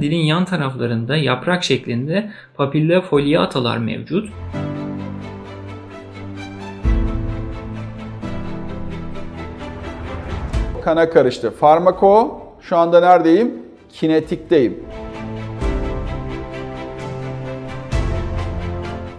[0.00, 4.28] Dilin yan taraflarında yaprak şeklinde papilla foliatalar mevcut.
[10.84, 11.50] Kana karıştı.
[11.50, 13.52] Farmako şu anda neredeyim?
[13.92, 14.84] Kinetikteyim.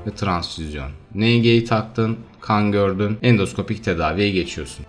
[0.08, 0.92] ve transfüzyon.
[1.16, 4.86] NG'yi taktın, kan gördün, endoskopik tedaviye geçiyorsun.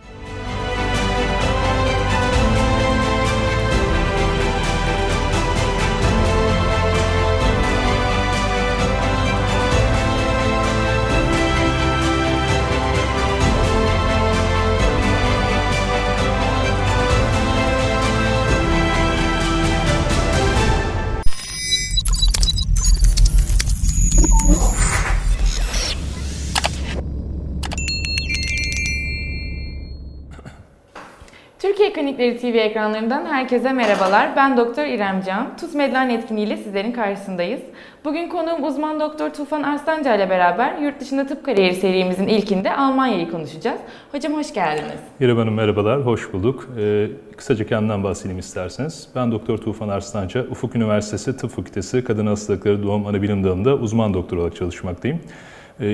[32.43, 34.37] TV ekranlarından herkese merhabalar.
[34.37, 35.57] Ben Doktor İrem Can.
[35.57, 37.61] TUS Medlan etkinliğiyle sizlerin karşısındayız.
[38.05, 43.31] Bugün konuğum uzman doktor Tufan Arslanca ile beraber yurt dışında tıp kariyeri serimizin ilkinde Almanya'yı
[43.31, 43.81] konuşacağız.
[44.13, 45.01] Hocam hoş geldiniz.
[45.21, 46.69] İrem Hanım merhabalar, hoş bulduk.
[46.79, 49.09] Ee, kısaca kendimden bahsedeyim isterseniz.
[49.15, 54.37] Ben Doktor Tufan Arslanca, Ufuk Üniversitesi Tıp Fakültesi Kadın Hastalıkları Doğum Anabilim Dalı'nda uzman doktor
[54.37, 55.21] olarak çalışmaktayım.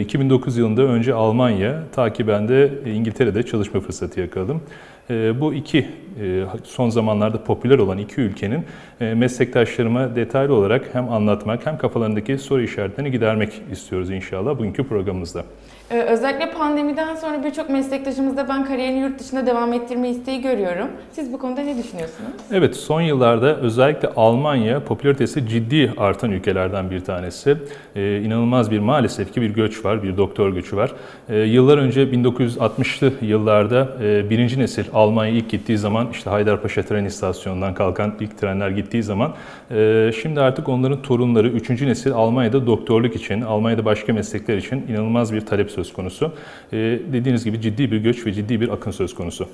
[0.00, 4.62] 2009 ee, yılında önce Almanya, takiben de İngiltere'de çalışma fırsatı yakaladım.
[5.10, 5.86] Ee, bu iki
[6.20, 8.64] e, son zamanlarda popüler olan iki ülkenin
[9.00, 15.44] e, meslektaşlarıma detaylı olarak hem anlatmak hem kafalarındaki soru işaretlerini gidermek istiyoruz inşallah bugünkü programımızda.
[15.90, 20.88] Ee, özellikle pandemiden sonra birçok meslektaşımızda ben kariyerini yurt dışında devam ettirme isteği görüyorum.
[21.12, 22.30] Siz bu konuda ne düşünüyorsunuz?
[22.52, 27.56] Evet, son yıllarda özellikle Almanya popülaritesi ciddi artan ülkelerden bir tanesi.
[27.96, 30.92] Ee, inanılmaz bir maalesef ki bir göç var, bir doktor göçü var.
[31.28, 37.04] Ee, yıllar önce 1960'lı yıllarda e, birinci nesil Almanya ilk gittiği zaman işte Haydarpaşa tren
[37.04, 39.34] istasyonundan kalkan ilk trenler gittiği zaman
[39.70, 45.32] e, şimdi artık onların torunları üçüncü nesil Almanya'da doktorluk için, Almanya'da başka meslekler için inanılmaz
[45.32, 46.32] bir talep söz konusu.
[46.72, 46.76] E,
[47.12, 49.48] dediğiniz gibi ciddi bir göç ve ciddi bir akın söz konusu.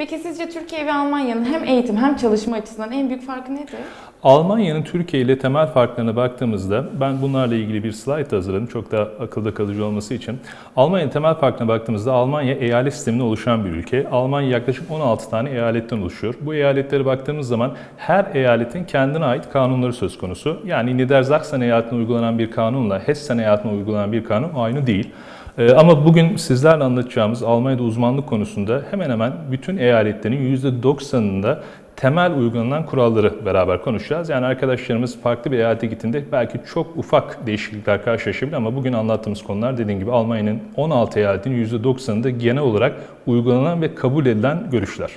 [0.00, 3.78] Peki sizce Türkiye ve Almanya'nın hem eğitim hem çalışma açısından en büyük farkı nedir?
[4.22, 9.54] Almanya'nın Türkiye ile temel farklarına baktığımızda ben bunlarla ilgili bir slide hazırladım çok da akılda
[9.54, 10.38] kalıcı olması için.
[10.76, 14.08] Almanya'nın temel farkına baktığımızda Almanya eyalet sistemine oluşan bir ülke.
[14.08, 16.34] Almanya yaklaşık 16 tane eyaletten oluşuyor.
[16.40, 20.60] Bu eyaletlere baktığımız zaman her eyaletin kendine ait kanunları söz konusu.
[20.66, 25.10] Yani Niedersachsen eyaletine uygulanan bir kanunla Hessen eyaletine uygulanan bir kanun aynı değil.
[25.58, 31.58] Ee, ama bugün sizlerle anlatacağımız Almanya'da uzmanlık konusunda hemen hemen bütün eyaletlerin %90'ında
[31.96, 34.28] temel uygulanan kuralları beraber konuşacağız.
[34.28, 39.78] Yani arkadaşlarımız farklı bir eyalete gittiğinde belki çok ufak değişiklikler karşılaşabilir ama bugün anlattığımız konular
[39.78, 42.96] dediğim gibi Almanya'nın 16 eyaletinin %90'ında genel olarak
[43.26, 45.10] uygulanan ve kabul edilen görüşler.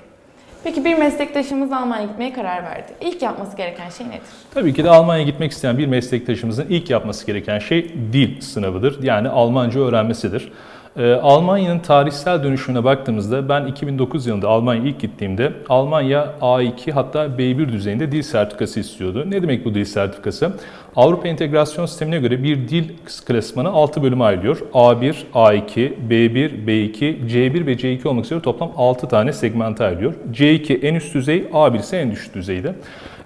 [0.64, 2.94] Peki bir meslektaşımız Almanya'ya gitmeye karar verdi.
[3.02, 4.22] İlk yapması gereken şey nedir?
[4.54, 9.04] Tabii ki de Almanya'ya gitmek isteyen bir meslektaşımızın ilk yapması gereken şey dil sınavıdır.
[9.04, 10.52] Yani Almanca öğrenmesidir.
[10.98, 17.70] Ee, Almanya'nın tarihsel dönüşümüne baktığımızda ben 2009 yılında Almanya'ya ilk gittiğimde Almanya A2 hatta B1
[17.72, 19.24] düzeyinde dil sertifikası istiyordu.
[19.28, 20.54] Ne demek bu dil sertifikası?
[20.96, 22.90] Avrupa Entegrasyon Sistemi'ne göre bir dil
[23.26, 24.58] klasmanı 6 bölüme ayrılıyor.
[24.74, 30.14] A1, A2, B1, B2, C1 ve C2 olmak üzere toplam 6 tane segmente ayrılıyor.
[30.34, 32.76] C2 en üst düzey, A1 ise en düşük düzeyde.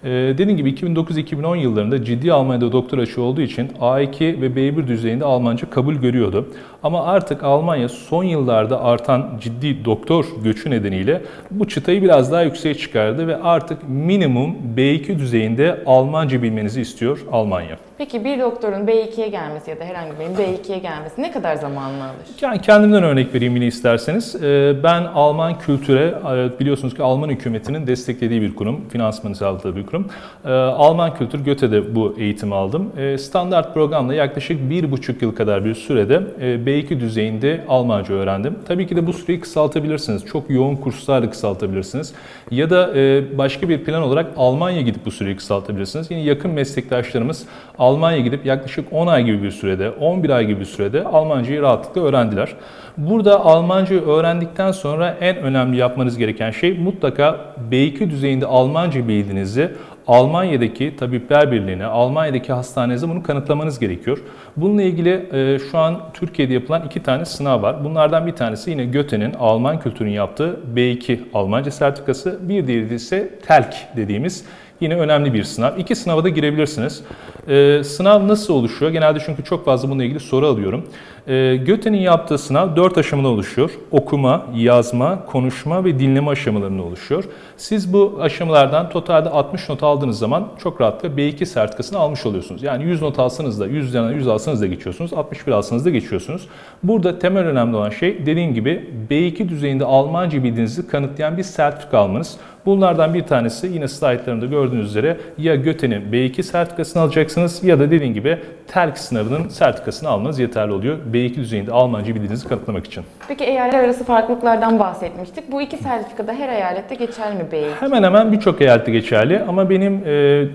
[0.03, 5.25] Ee, dediğim gibi 2009-2010 yıllarında ciddi Almanya'da doktor açığı olduğu için A2 ve B1 düzeyinde
[5.25, 6.47] Almanca kabul görüyordu.
[6.84, 11.22] Ama artık Almanya son yıllarda artan ciddi doktor göçü nedeniyle
[11.52, 17.78] bu çıtayı biraz daha yükseğe çıkardı ve artık minimum B2 düzeyinde Almanca bilmenizi istiyor Almanya.
[17.97, 22.16] Peki bir doktorun B2'ye gelmesi ya da herhangi birinin B2'ye gelmesi ne kadar zamanını alır?
[22.41, 24.35] Yani kendimden örnek vereyim yine isterseniz.
[24.44, 29.86] Ee, ben Alman kültüre, e, biliyorsunuz ki Alman hükümetinin desteklediği bir kurum, finansmanı sağladığı bir
[29.86, 30.07] kurum.
[30.46, 32.91] Ee, Alman kültür Göte'de bu eğitimi aldım.
[32.97, 38.60] Ee, standart programla yaklaşık bir buçuk yıl kadar bir sürede e, B2 düzeyinde Almanca öğrendim.
[38.68, 40.25] Tabii ki de bu süreyi kısaltabilirsiniz.
[40.25, 42.13] Çok yoğun kurslarla kısaltabilirsiniz.
[42.51, 46.12] Ya da e, başka bir plan olarak Almanya'ya gidip bu süreyi kısaltabilirsiniz.
[46.12, 47.45] Yine yakın meslektaşlarımız
[47.88, 52.01] Almanya'ya gidip yaklaşık 10 ay gibi bir sürede, 11 ay gibi bir sürede Almancayı rahatlıkla
[52.01, 52.56] öğrendiler.
[52.98, 57.39] Burada Almancayı öğrendikten sonra en önemli yapmanız gereken şey mutlaka
[57.72, 59.72] B2 düzeyinde Almanca bildiğinizi
[60.07, 64.18] Almanya'daki Tabipler Birliği'ne, Almanya'daki hastanenize bunu kanıtlamanız gerekiyor.
[64.57, 67.84] Bununla ilgili e, şu an Türkiye'de yapılan iki tane sınav var.
[67.84, 72.39] Bunlardan bir tanesi yine Göte'nin Alman kültürünün yaptığı B2 Almanca sertifikası.
[72.42, 74.45] Bir diğeri ise TELK dediğimiz
[74.81, 75.77] Yine önemli bir sınav.
[75.77, 77.03] İki sınava da girebilirsiniz.
[77.47, 78.91] Ee, sınav nasıl oluşuyor?
[78.91, 80.85] Genelde çünkü çok fazla bununla ilgili soru alıyorum.
[81.27, 83.71] Ee, Göte'nin yaptığı sınav 4 aşamadan oluşuyor.
[83.91, 87.24] Okuma, yazma, konuşma ve dinleme aşamalarından oluşuyor.
[87.57, 92.63] Siz bu aşamalardan totalde 60 not aldığınız zaman çok rahatlıkla B2 sertifikasını almış oluyorsunuz.
[92.63, 95.13] Yani 100 not alsanız da 100 yana 100 alsanız da geçiyorsunuz.
[95.13, 96.47] 61 alsanız da geçiyorsunuz.
[96.83, 102.38] Burada temel önemli olan şey dediğim gibi B2 düzeyinde Almanca bildiğinizi kanıtlayan bir sertifika almanız.
[102.68, 108.14] Bunlardan bir tanesi yine slaytlarımda gördüğünüz üzere ya Göte'nin B2 sertifikasını alacaksınız ya da dediğim
[108.14, 110.98] gibi TELK sınavının sertifikasını almanız yeterli oluyor.
[111.14, 113.04] B2 düzeyinde Almanca bildiğinizi kanıtlamak için.
[113.27, 115.51] Peki eyaletler arası farklılıklardan bahsetmiştik.
[115.51, 117.69] Bu iki sertifikada her eyalette geçerli mi B2?
[117.79, 120.12] Hemen hemen birçok eyalette geçerli ama benim e,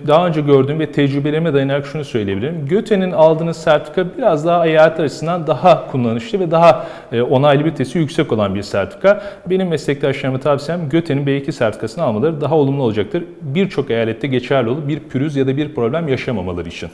[0.07, 2.67] daha önce gördüğüm ve tecrübelerime dayanarak şunu söyleyebilirim.
[2.67, 8.55] Göte'nin aldığınız sertifika biraz daha eyaletler açısından daha kullanışlı ve daha e, onaylabilitesi yüksek olan
[8.55, 9.23] bir sertifika.
[9.47, 13.25] Benim meslektaşlarıma tavsiyem Göte'nin B2 sertifikasını almaları daha olumlu olacaktır.
[13.41, 16.91] Birçok eyalette geçerli olup bir pürüz ya da bir problem yaşamamaları için.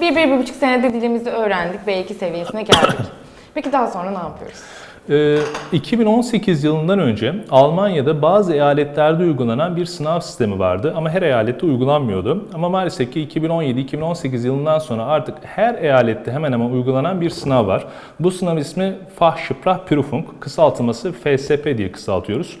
[0.00, 2.98] Bir, bir, bir buçuk senede dilimizi öğrendik, B2 seviyesine geldik.
[3.54, 4.60] Peki daha sonra ne yapıyoruz?
[5.08, 5.38] Ee,
[5.72, 12.44] 2018 yılından önce Almanya'da bazı eyaletlerde uygulanan bir sınav sistemi vardı ama her eyalette uygulanmıyordu.
[12.54, 17.86] Ama maalesef ki 2017-2018 yılından sonra artık her eyalette hemen hemen uygulanan bir sınav var.
[18.20, 22.56] Bu sınav ismi Fachsprachprüfung, kısaltılması FSP diye kısaltıyoruz.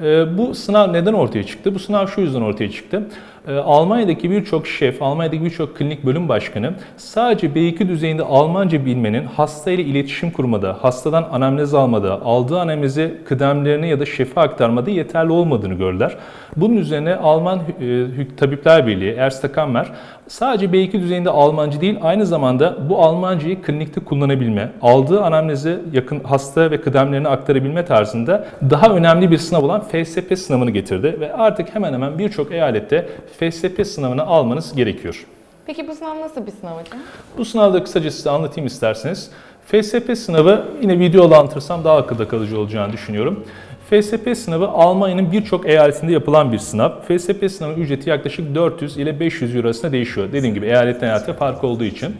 [0.00, 1.74] Ee, Bu sınav neden ortaya çıktı?
[1.74, 3.02] Bu sınav şu yüzden ortaya çıktı.
[3.48, 9.70] Ee, Almanya'daki birçok şef, Almanya'daki birçok klinik bölüm başkanı sadece B2 düzeyinde Almanca bilmenin hasta
[9.70, 15.74] ile iletişim kurmada, hastadan anamnez almada, aldığı anamnezi kıdemlerine ya da şefe aktarmada yeterli olmadığını
[15.74, 16.16] gördüler.
[16.56, 19.86] Bunun üzerine Alman e, Tabipler Birliği, Erste Kammer
[20.28, 26.70] sadece B2 düzeyinde Almanca değil aynı zamanda bu Almancayı klinikte kullanabilme, aldığı anamnezi yakın hasta
[26.70, 31.92] ve kıdemlerine aktarabilme tarzında daha önemli bir sınav olan FSP sınavını getirdi ve artık hemen
[31.92, 33.08] hemen birçok eyalette
[33.38, 35.26] FSP sınavını almanız gerekiyor.
[35.66, 36.98] Peki bu sınav nasıl bir sınav hocam?
[37.38, 39.30] Bu sınavda kısaca size anlatayım isterseniz.
[39.66, 43.44] FSP sınavı yine videoda anlatırsam daha akılda kalıcı olacağını düşünüyorum.
[43.90, 46.90] FSP sınavı Almanya'nın birçok eyaletinde yapılan bir sınav.
[47.00, 50.32] FSP sınavı ücreti yaklaşık 400 ile 500 euro arasında değişiyor.
[50.32, 52.16] Dediğim gibi eyaletten eyalete fark olduğu için.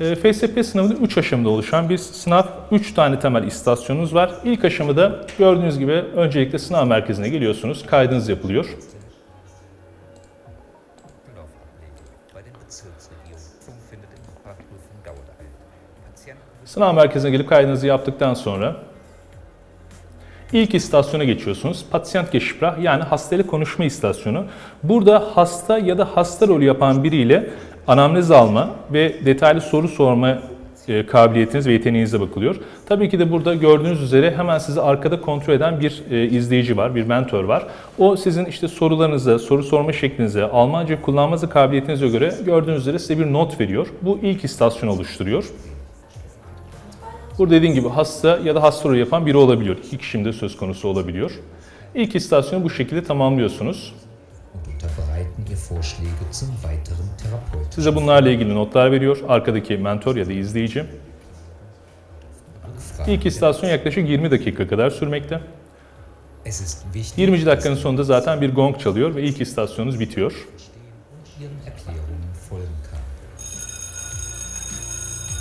[0.00, 2.42] E, FSP sınavı 3 aşamada oluşan bir sınav.
[2.72, 4.32] 3 tane temel istasyonunuz var.
[4.44, 7.86] İlk aşamada gördüğünüz gibi öncelikle sınav merkezine geliyorsunuz.
[7.86, 8.66] Kaydınız yapılıyor.
[16.70, 18.76] Sınav merkezine gelip kaydınızı yaptıktan sonra
[20.52, 21.84] ilk istasyona geçiyorsunuz.
[21.90, 24.44] Patient Gespräch yani hastayla konuşma istasyonu.
[24.82, 27.50] Burada hasta ya da hasta rolü yapan biriyle
[27.86, 30.38] anamnez alma ve detaylı soru sorma
[30.88, 32.56] e, kabiliyetiniz ve yeteneğinize bakılıyor.
[32.88, 36.94] Tabii ki de burada gördüğünüz üzere hemen sizi arkada kontrol eden bir e, izleyici var,
[36.94, 37.66] bir mentor var.
[37.98, 43.32] O sizin işte sorularınıza, soru sorma şeklinize, Almanca kullanması kabiliyetinize göre gördüğünüz üzere size bir
[43.32, 43.86] not veriyor.
[44.02, 45.44] Bu ilk istasyon oluşturuyor.
[47.40, 49.76] Burada dediğim gibi hasta ya da hasta yapan biri olabiliyor.
[49.76, 51.30] İki kişinin de söz konusu olabiliyor.
[51.94, 53.94] İlk istasyonu bu şekilde tamamlıyorsunuz.
[57.70, 59.18] Size bunlarla ilgili notlar veriyor.
[59.28, 60.84] Arkadaki mentor ya da izleyici.
[63.06, 65.40] İlk istasyon yaklaşık 20 dakika kadar sürmekte.
[66.44, 67.46] Es ist wichtig, 20.
[67.46, 70.46] dakikanın sonunda zaten bir gong çalıyor ve ilk istasyonunuz bitiyor.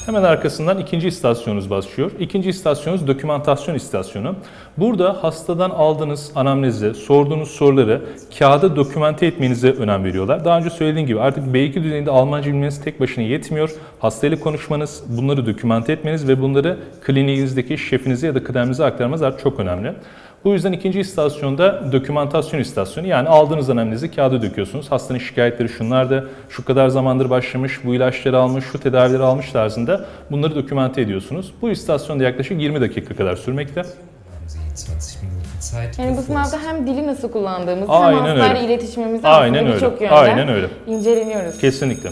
[0.05, 2.11] Hemen arkasından ikinci istasyonunuz başlıyor.
[2.19, 4.35] İkinci istasyonunuz dokümantasyon istasyonu.
[4.77, 8.01] Burada hastadan aldığınız anamnezi, sorduğunuz soruları
[8.39, 10.45] kağıda dokümante etmenize önem veriyorlar.
[10.45, 13.71] Daha önce söylediğim gibi artık B2 düzeyinde Almanca bilmeniz tek başına yetmiyor.
[13.99, 19.59] Hastayla konuşmanız, bunları dokümante etmeniz ve bunları kliniğinizdeki şefinize ya da kıdeminize aktarmanız artık çok
[19.59, 19.93] önemli.
[20.43, 24.91] Bu yüzden ikinci istasyonda dokümantasyon istasyonu yani aldığınız anamnezi kağıda döküyorsunuz.
[24.91, 30.55] Hastanın şikayetleri şunlar şu kadar zamandır başlamış, bu ilaçları almış, şu tedavileri almış tarzında bunları
[30.55, 31.53] dokümante ediyorsunuz.
[31.61, 33.81] Bu istasyonda yaklaşık 20 dakika kadar sürmekte.
[33.81, 38.61] Haben Sie 20 Minuten Zeit, Yani bu sınavda hem dili nasıl kullandığımızı Aynen hem hastayla
[38.61, 39.75] iletişimimizi Aynen öyle.
[39.75, 40.67] birçok yönden Aynen öyle.
[40.87, 41.57] inceleniyoruz.
[41.57, 42.09] Kesinlikle.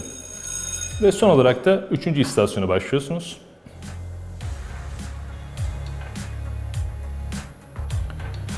[1.02, 3.36] Ve son olarak da üçüncü istasyona başlıyorsunuz.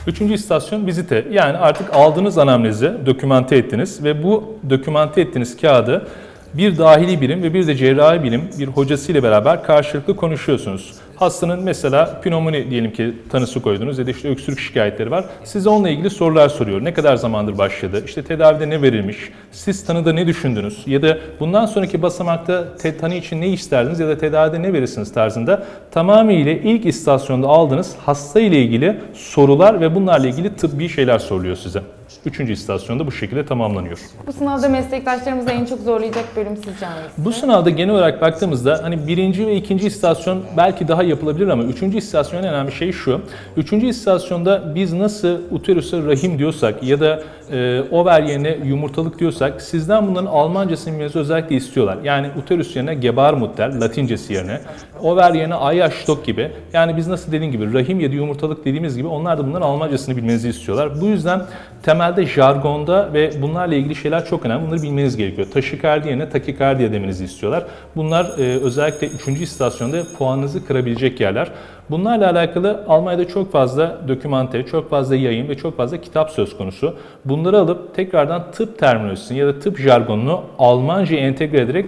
[0.07, 1.26] Üçüncü istasyon vizite.
[1.30, 6.07] Yani artık aldığınız anamnezi dokümante ettiniz ve bu dokümante ettiğiniz kağıdı
[6.54, 10.95] bir dahili birim ve bir de cerrahi bilim bir hocasıyla beraber karşılıklı konuşuyorsunuz.
[11.25, 15.25] Hastanın mesela pnömoni diyelim ki tanısı koydunuz ya da işte öksürük şikayetleri var.
[15.45, 16.85] Size onunla ilgili sorular soruyor.
[16.85, 18.03] Ne kadar zamandır başladı?
[18.07, 19.17] İşte tedavide ne verilmiş?
[19.53, 20.83] Siz tanıda ne düşündünüz?
[20.87, 25.12] Ya da bundan sonraki basamakta te- tanı için ne isterdiniz ya da tedavide ne verirsiniz
[25.12, 31.57] tarzında tamamıyla ilk istasyonda aldığınız hasta ile ilgili sorular ve bunlarla ilgili tıbbi şeyler soruluyor
[31.57, 31.83] size.
[32.27, 33.99] Üçüncü istasyonda bu şekilde tamamlanıyor.
[34.27, 37.11] Bu sınavda meslektaşlarımızı en çok zorlayacak bölüm sizce hangisi?
[37.25, 41.99] Bu sınavda genel olarak baktığımızda hani birinci ve ikinci istasyon belki daha yapılabilir ama üçüncü
[41.99, 43.21] istasyon en önemli şey şu.
[43.57, 50.09] Üçüncü istasyonda biz nasıl uterus'a rahim diyorsak ya da e, over yerine yumurtalık diyorsak sizden
[50.09, 51.99] bunların Almancasını bilmenizi özellikle istiyorlar.
[52.05, 54.61] Yani uterus yerine Gebärmutter, Latincesi yerine,
[55.02, 56.50] over yerine Eiersstock gibi.
[56.73, 60.17] Yani biz nasıl dediğim gibi rahim ya da yumurtalık dediğimiz gibi onlar da bunların Almancasını
[60.17, 61.00] bilmenizi istiyorlar.
[61.00, 61.43] Bu yüzden
[61.83, 64.67] temelde jargonda ve bunlarla ilgili şeyler çok önemli.
[64.67, 65.47] Bunları bilmeniz gerekiyor.
[65.55, 67.64] Taşikardi yerine takikardiya demenizi istiyorlar.
[67.97, 69.40] Bunlar e, özellikle 3.
[69.40, 71.50] istasyonda puanınızı kırabilecek yerler.
[71.90, 76.97] Bunlarla alakalı Almanya'da çok fazla dokümante, çok fazla yayın ve çok fazla kitap söz konusu.
[77.25, 81.87] Bunları alıp tekrardan tıp terminolojisini ya da tıp jargonunu Almanca'ya entegre ederek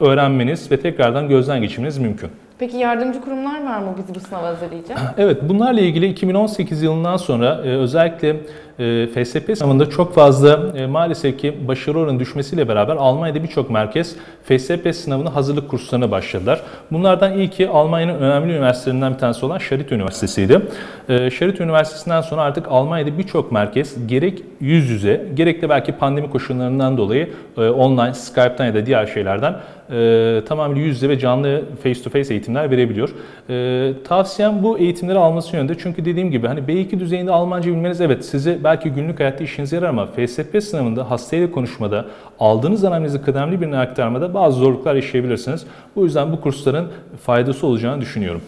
[0.00, 2.30] öğrenmeniz ve tekrardan gözden geçirmeniz mümkün.
[2.58, 4.98] Peki yardımcı kurumlar var mı bizi bu sınava hazırlayacak?
[5.18, 8.36] Evet, bunlarla ilgili 2018 yılından sonra e, özellikle
[8.78, 14.16] e, FSP sınavında çok fazla e, maalesef ki başarı oranı düşmesiyle beraber Almanya'da birçok merkez
[14.44, 16.60] FSP sınavına hazırlık kurslarına başladılar.
[16.92, 20.60] Bunlardan ilki Almanya'nın önemli üniversitelerinden bir tanesi olan Charité Üniversitesi'ydi.
[21.08, 26.96] Charité Üniversitesi'nden sonra artık Almanya'da birçok merkez gerek yüz yüze gerek de belki pandemi koşullarından
[26.96, 29.56] dolayı online, Skype'tan ya da diğer şeylerden
[29.90, 33.14] e, tamamen yüz yüze ve canlı face to face eğitimler verebiliyor.
[33.50, 35.78] E, tavsiyem bu eğitimleri alması yönünde.
[35.78, 39.88] Çünkü dediğim gibi hani B2 düzeyinde Almanca bilmeniz evet sizi belki günlük hayatta işinize yarar
[39.88, 42.06] ama FSP sınavında hastayla konuşmada,
[42.40, 45.66] aldığınız anamnezi kıdemli birine aktarmada bazı zorluklar yaşayabilirsiniz.
[45.96, 46.88] Bu yüzden bu kursların
[47.22, 48.42] faydası olacağını düşünüyorum.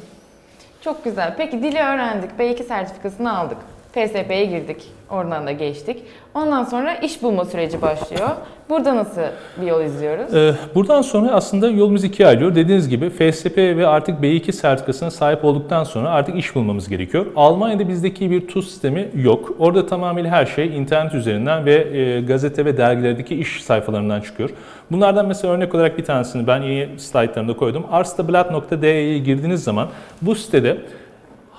[0.80, 1.34] Çok güzel.
[1.36, 2.30] Peki dili öğrendik.
[2.38, 3.58] B2 sertifikasını aldık.
[3.92, 4.82] FSP'ye girdik.
[5.10, 6.02] Oradan da geçtik.
[6.34, 8.28] Ondan sonra iş bulma süreci başlıyor.
[8.68, 9.20] Burada nasıl
[9.60, 10.34] bir yol izliyoruz?
[10.34, 12.54] Ee, Buradan sonra aslında yolumuz ikiye ayrılıyor.
[12.54, 17.26] Dediğiniz gibi FSP ve artık B2 sertifikasına sahip olduktan sonra artık iş bulmamız gerekiyor.
[17.36, 19.54] Almanya'da bizdeki bir TUS sistemi yok.
[19.58, 24.50] Orada tamamıyla her şey internet üzerinden ve e, gazete ve dergilerdeki iş sayfalarından çıkıyor.
[24.90, 27.84] Bunlardan mesela örnek olarak bir tanesini ben iyi slaytlarımda koydum.
[27.92, 29.88] arstablatt.de'ye girdiğiniz zaman
[30.22, 30.76] bu sitede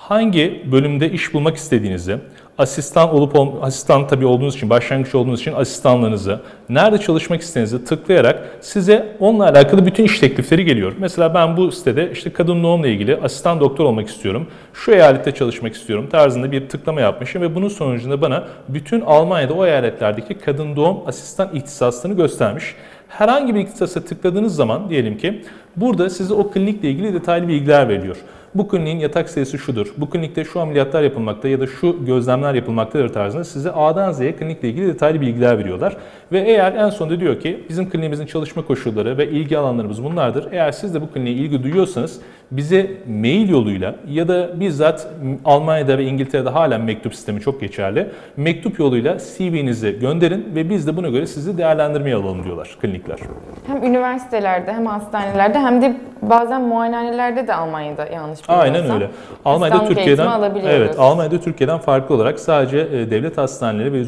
[0.10, 2.18] hangi bölümde iş bulmak istediğinizi,
[2.58, 6.40] asistan olup ol, asistan tabii olduğunuz için, başlangıç olduğunuz için asistanlarınızı,
[6.70, 10.94] nerede çalışmak istediğinizi tıklayarak size onunla alakalı bütün iş teklifleri geliyor.
[11.00, 15.74] Mesela ben bu sitede işte kadın doğumla ilgili asistan doktor olmak istiyorum, şu eyalette çalışmak
[15.74, 20.98] istiyorum tarzında bir tıklama yapmışım ve bunun sonucunda bana bütün Almanya'da o eyaletlerdeki kadın doğum
[21.08, 22.76] asistan ihtisaslarını göstermiş.
[23.08, 25.42] Herhangi bir ihtisasa tıkladığınız zaman diyelim ki
[25.76, 28.18] burada size o klinikle ilgili detaylı bilgiler veriyor.
[28.56, 29.94] Bu kliniğin yatak sayısı şudur.
[29.98, 34.70] Bu klinikte şu ameliyatlar yapılmakta ya da şu gözlemler yapılmaktadır tarzında size A'dan Z'ye klinikle
[34.70, 35.98] ilgili detaylı bilgiler veriyorlar.
[36.32, 40.48] Ve eğer en sonunda diyor ki bizim kliniğimizin çalışma koşulları ve ilgi alanlarımız bunlardır.
[40.52, 42.20] Eğer siz de bu kliniğe ilgi duyuyorsanız
[42.52, 45.08] bize mail yoluyla ya da bizzat
[45.46, 48.10] Almanya'da ve İngiltere'de halen mektup sistemi çok geçerli.
[48.38, 53.20] Mektup yoluyla CV'nizi gönderin ve biz de buna göre sizi değerlendirmeye alalım diyorlar klinikler.
[53.68, 58.76] Hem üniversitelerde hem hastanelerde hem de bazen muayenehanelerde de Almanya'da yanlış bilmiyorsam.
[58.76, 59.10] Aynen öyle.
[59.46, 64.04] Almanya'da Türkiye'den evet Almanya'da Türkiye'den farklı olarak sadece e, devlet hastaneleri ve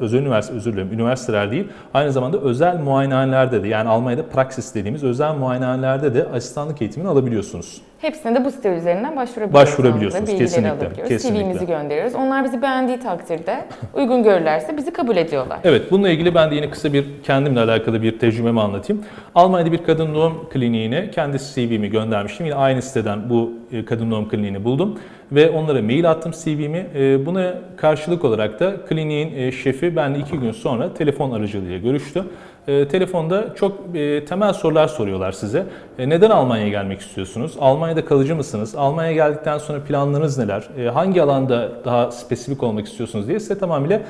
[0.00, 5.04] özel üniversite özür dilerim üniversiteler değil aynı zamanda özel muayenehanelerde de yani Almanya'da praksis dediğimiz
[5.04, 7.83] özel muayenehanelerde de asistanlık eğitimini alabiliyorsunuz.
[8.04, 9.54] Hepsine de bu site üzerinden başvurabiliyoruz.
[9.54, 11.44] Başvurabiliyorsunuz, Bilgileri kesinlikle, kesinlikle.
[11.44, 12.14] CV'mizi gönderiyoruz.
[12.14, 15.58] Onlar bizi beğendiği takdirde uygun görürlerse bizi kabul ediyorlar.
[15.64, 19.04] Evet, bununla ilgili ben de yine kısa bir kendimle alakalı bir tecrübemi anlatayım.
[19.34, 22.46] Almanya'da bir kadın doğum kliniğine kendi CV'mi göndermiştim.
[22.46, 24.98] Yine aynı siteden bu e, kadın doğum kliniğini buldum
[25.32, 26.86] ve onlara mail attım CV'mi.
[26.94, 32.24] E, Buna karşılık olarak da kliniğin e, şefi benle iki gün sonra telefon aracılığıyla görüştü.
[32.68, 35.66] E, telefonda çok e, temel sorular soruyorlar size.
[35.98, 37.56] E, neden Almanya'ya gelmek istiyorsunuz?
[37.60, 38.74] Almanya'da kalıcı mısınız?
[38.74, 40.68] Almanya'ya geldikten sonra planlarınız neler?
[40.94, 44.00] Hangi alanda daha spesifik olmak istiyorsunuz diye size tamamıyla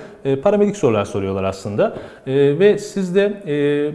[0.43, 1.97] paramedik sorular soruyorlar aslında.
[2.27, 3.33] Ve siz de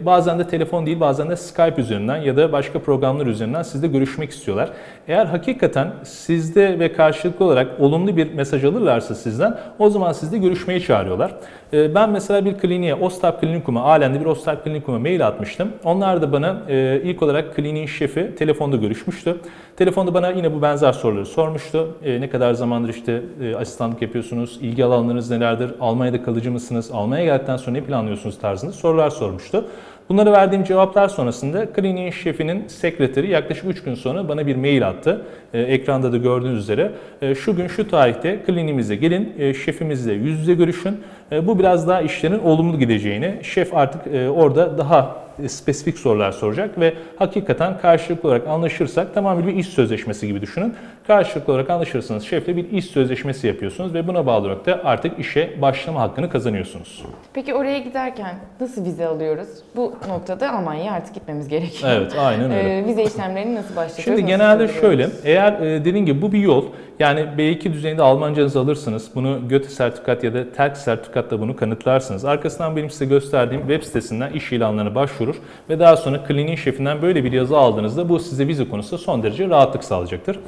[0.06, 4.30] bazen de telefon değil bazen de Skype üzerinden ya da başka programlar üzerinden sizle görüşmek
[4.30, 4.70] istiyorlar.
[5.10, 10.80] Eğer hakikaten sizde ve karşılıklı olarak olumlu bir mesaj alırlarsa sizden o zaman sizde görüşmeye
[10.80, 11.32] çağırıyorlar.
[11.72, 15.68] E, ben mesela bir kliniğe, Ostap Klinikum'a, Alen'de bir Ostap Klinikum'a mail atmıştım.
[15.84, 19.36] Onlar da bana e, ilk olarak kliniğin şefi telefonda görüşmüştü.
[19.76, 21.96] Telefonda bana yine bu benzer soruları sormuştu.
[22.04, 27.34] E, ne kadar zamandır işte e, asistanlık yapıyorsunuz, ilgi alanlarınız nelerdir, Almanya'da kalıcı mısınız, Almanya'ya
[27.34, 29.64] geldikten sonra ne planlıyorsunuz tarzında sorular sormuştu.
[30.10, 35.22] Bunlara verdiğim cevaplar sonrasında kliniğin şefinin sekreteri yaklaşık 3 gün sonra bana bir mail attı.
[35.54, 36.92] Ee, ekranda da gördüğünüz üzere.
[37.22, 40.98] Ee, şu gün şu tarihte kliniğimize gelin, e, şefimizle yüz yüze görüşün E,
[41.30, 46.80] Bu biraz daha işlerin olumlu gideceğini, şef artık e, orada daha e, spesifik sorular soracak
[46.80, 50.74] ve hakikaten karşılıklı olarak anlaşırsak tamamen bir iş sözleşmesi gibi düşünün.
[51.06, 55.62] Karşılıklı olarak anlaşırsanız şefle bir iş sözleşmesi yapıyorsunuz ve buna bağlı olarak da artık işe
[55.62, 57.04] başlama hakkını kazanıyorsunuz.
[57.32, 59.48] Peki oraya giderken nasıl vize alıyoruz?
[59.76, 61.92] Bu noktada Almanya'ya artık gitmemiz gerekiyor.
[61.92, 62.78] Evet, aynen öyle.
[62.78, 64.20] Ee, vize işlemlerini nasıl başlatıyoruz?
[64.20, 66.64] Şimdi genelde şöyle, eğer e, dediğim gibi bu bir yol.
[67.00, 69.10] Yani B2 düzeyinde Almancanızı alırsınız.
[69.14, 72.24] Bunu Goethe sertifikat ya da TELK sertifikatla bunu kanıtlarsınız.
[72.24, 75.36] Arkasından benim size gösterdiğim web sitesinden iş ilanlarına başvurur
[75.68, 79.48] ve daha sonra kliniğin şefinden böyle bir yazı aldığınızda bu size vize konusunda son derece
[79.48, 80.38] rahatlık sağlayacaktır.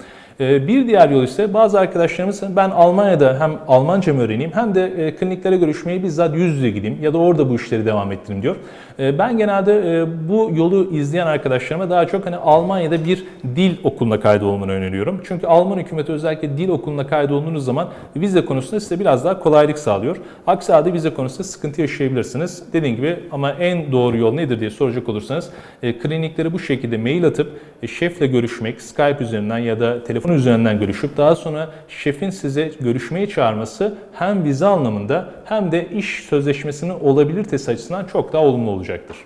[0.40, 5.14] E, Bir diğer yol ise bazı arkadaşlarımız ben Almanya'da hem Almanca öğreneyim hem de e,
[5.16, 8.56] kliniklere görüşmeye bizzat yüz yüze gideyim ya da orada bu işleri devam ettireyim diyor.
[8.98, 13.24] E, Ben genelde e, bu yolu izleyen arkadaşlarıma daha çok hani Almanya'da bir
[13.56, 15.20] dil okuluna kaydolmanı öneriyorum.
[15.24, 20.16] Çünkü Alman hükümeti özellikle dil okuluna kaydolduğunuz zaman vize konusunda size biraz daha kolaylık sağlıyor.
[20.46, 22.62] Aksi halde vize konusunda sıkıntı yaşayabilirsiniz.
[22.72, 25.50] Dediğim gibi ama en doğru yol nedir diye soracak olursanız
[25.82, 27.50] e, kliniklere bu şekilde mail atıp
[27.86, 33.95] şefle görüşmek, Skype üzerinden ya da telefon üzerinden görüşüp daha sonra şefin size görüşmeye çağırması
[34.12, 39.17] hem vize anlamında hem de iş sözleşmesinin olabilitesi açısından çok daha olumlu olacaktır.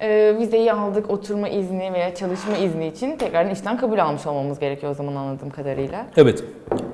[0.00, 4.92] Ee, vizeyi aldık, oturma izni veya çalışma izni için tekrardan işten kabul almış olmamız gerekiyor
[4.92, 6.06] o zaman anladığım kadarıyla.
[6.16, 6.44] Evet.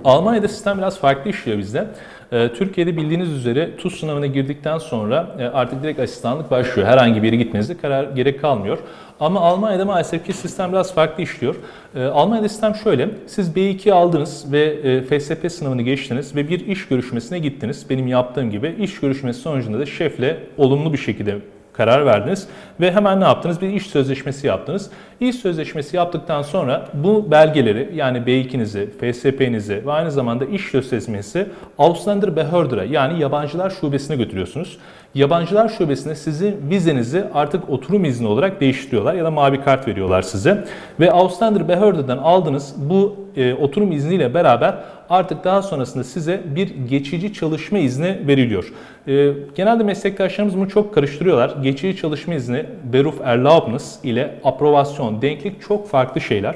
[0.04, 1.88] Almanya'da sistem biraz farklı işliyor bizde.
[2.32, 6.88] Ee, Türkiye'de bildiğiniz üzere TUS sınavına girdikten sonra e, artık direkt asistanlık başlıyor.
[6.88, 8.78] Herhangi bir yere gitmenize karar gerek kalmıyor.
[9.20, 11.56] Ama Almanya'da maalesef ki sistem biraz farklı işliyor.
[11.94, 13.08] Ee, Almanya'da sistem şöyle.
[13.26, 17.86] Siz B2 aldınız ve e, FSP sınavını geçtiniz ve bir iş görüşmesine gittiniz.
[17.90, 21.38] Benim yaptığım gibi iş görüşmesi sonucunda da şefle olumlu bir şekilde
[21.78, 22.48] karar verdiniz
[22.80, 23.60] ve hemen ne yaptınız?
[23.60, 24.90] Bir iş sözleşmesi yaptınız.
[25.20, 31.46] İş sözleşmesi yaptıktan sonra bu belgeleri yani B2'nizi, FSP'nizi ve aynı zamanda iş sözleşmesi
[31.78, 34.78] Ausländer Behörder'e yani yabancılar şubesine götürüyorsunuz.
[35.14, 40.64] Yabancılar şubesinde sizin vizenizi artık oturum izni olarak değiştiriyorlar ya da mavi kart veriyorlar size.
[41.00, 44.74] Ve Ausländer Behörder'den aldığınız bu e, oturum izniyle beraber
[45.10, 48.72] artık daha sonrasında size bir geçici çalışma izni veriliyor.
[49.06, 51.56] E, genelde meslektaşlarımız bunu çok karıştırıyorlar.
[51.62, 56.54] Geçici çalışma izni, Beruf Erlaubnis ile aprobasyon, denklik çok farklı şeyler.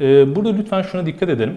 [0.00, 1.56] E, burada lütfen şuna dikkat edelim.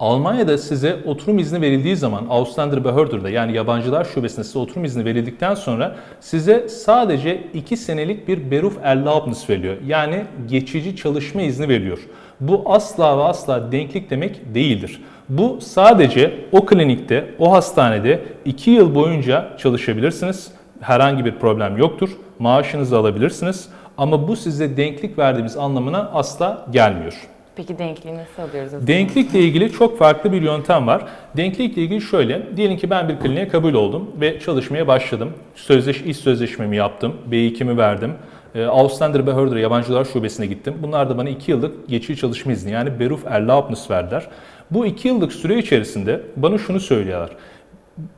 [0.00, 5.54] Almanya'da size oturum izni verildiği zaman Ausländer Behörder'da yani yabancılar şubesinde size oturum izni verildikten
[5.54, 9.76] sonra size sadece 2 senelik bir Beruf Erlaubnis veriliyor.
[9.86, 11.98] Yani geçici çalışma izni veriliyor.
[12.40, 15.00] Bu asla ve asla denklik demek değildir.
[15.28, 20.52] Bu sadece o klinikte, o hastanede 2 yıl boyunca çalışabilirsiniz.
[20.80, 22.10] Herhangi bir problem yoktur.
[22.38, 23.68] Maaşınızı alabilirsiniz.
[23.98, 27.28] Ama bu size denklik verdiğimiz anlamına asla gelmiyor.
[27.58, 28.86] Peki denkliği nasıl alıyoruz?
[28.86, 31.02] Denklikle ilgili çok farklı bir yöntem var.
[31.36, 35.32] Denklikle ilgili şöyle, diyelim ki ben bir kliniğe kabul oldum ve çalışmaya başladım.
[35.54, 38.12] Sözleş, iş sözleşmemi yaptım, B2'mi verdim.
[38.54, 40.74] E, Ausländer Behörder Yabancılar Şubesi'ne gittim.
[40.82, 44.28] Bunlar da bana 2 yıllık geçici çalışma izni yani Beruf Erlaubnis verdiler.
[44.70, 47.30] Bu 2 yıllık süre içerisinde bana şunu söylüyorlar.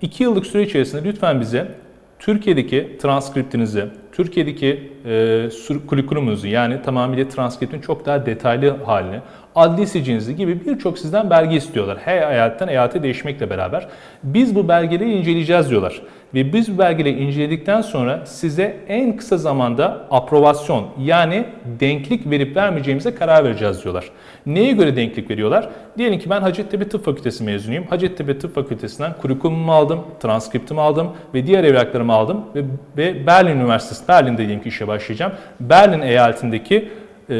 [0.02, 1.68] 2 yıllık süre içerisinde lütfen bize
[2.20, 5.48] Türkiye'deki transkriptinizi, Türkiye'deki e,
[5.86, 9.20] kurikulumunuzu yani tamamıyla transkriptin çok daha detaylı halini,
[9.54, 11.98] adli sicinizi gibi birçok sizden belge istiyorlar.
[12.04, 13.88] Her eyaletten eyalete değişmekle beraber.
[14.22, 16.02] Biz bu belgeleri inceleyeceğiz diyorlar.
[16.34, 21.44] Ve biz bu belgeleri inceledikten sonra size en kısa zamanda aprobasyon yani
[21.80, 24.10] denklik verip vermeyeceğimize karar vereceğiz diyorlar.
[24.46, 25.68] Neye göre denklik veriyorlar?
[25.98, 27.84] Diyelim ki ben Hacettepe Tıp Fakültesi mezunuyum.
[27.84, 32.64] Hacettepe Tıp Fakültesinden kurikulumu aldım, transkriptimi aldım ve diğer evraklarımı aldım ve,
[32.96, 35.32] ve Berlin Üniversitesi, Berlin'de diyelim ki işe başlayacağım.
[35.60, 36.88] Berlin eyaletindeki
[37.30, 37.34] e,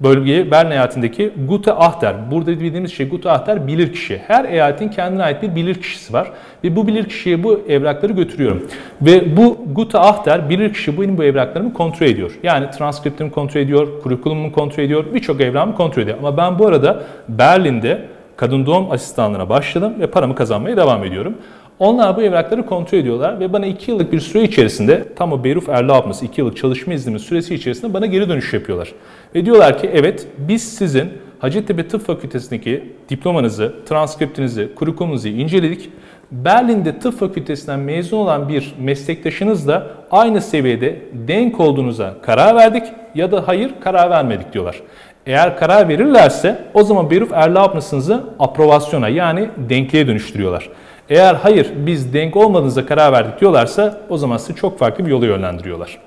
[0.00, 2.30] bölgeye Berlin eyaletindeki Gute Achter.
[2.30, 4.20] Burada bildiğimiz şey Gute Achter bilirkişi.
[4.26, 6.30] Her eyaletin kendine ait bir bilirkişisi var.
[6.64, 8.66] Ve bu bilirkişiye bu evrakları götürüyorum.
[9.02, 12.38] Ve bu Gute Achter bilirkişi benim bu evraklarımı kontrol ediyor.
[12.42, 16.18] Yani transkriptimi kontrol ediyor, kurikulumumu kontrol ediyor, birçok evrağımı kontrol ediyor.
[16.18, 18.02] Ama ben bu arada Berlin'de
[18.36, 21.34] kadın doğum asistanlığına başladım ve paramı kazanmaya devam ediyorum.
[21.78, 25.68] Onlar bu evrakları kontrol ediyorlar ve bana 2 yıllık bir süre içerisinde tam o Beruf
[25.68, 28.92] Erlaubnis 2 yıllık çalışma iznimin süresi içerisinde bana geri dönüş yapıyorlar.
[29.34, 31.08] Ve diyorlar ki evet biz sizin
[31.38, 35.90] Hacettepe Tıp Fakültesindeki diplomanızı, transkriptinizi, kurikulunuzu inceledik.
[36.30, 42.82] Berlin'de tıp fakültesinden mezun olan bir meslektaşınızla aynı seviyede denk olduğunuza karar verdik
[43.14, 44.80] ya da hayır karar vermedik diyorlar.
[45.26, 50.68] Eğer karar verirlerse o zaman Beruf Erlaubnis'inizi aprovasyona yani denkliğe dönüştürüyorlar.
[51.10, 55.26] Eğer hayır biz denk olmadığınıza karar verdik diyorlarsa o zaman sizi çok farklı bir yola
[55.26, 55.98] yönlendiriyorlar.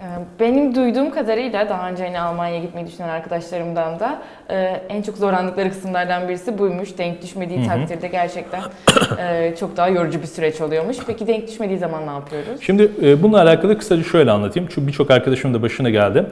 [0.00, 0.04] Ee,
[0.40, 4.56] Benim duyduğum kadarıyla daha önce hani Almanya'ya gitmeyi düşünen arkadaşlarımdan da e,
[4.88, 6.98] en çok zorlandıkları kısımlardan birisi buymuş.
[6.98, 8.62] Denk düşmediği takdirde gerçekten
[9.18, 10.96] e, çok daha yorucu bir süreç oluyormuş.
[11.06, 12.60] Peki denk düşmediği zaman ne yapıyoruz?
[12.60, 14.68] Şimdi e, bununla alakalı kısaca şöyle anlatayım.
[14.74, 16.26] Çünkü birçok arkadaşım da başına geldi.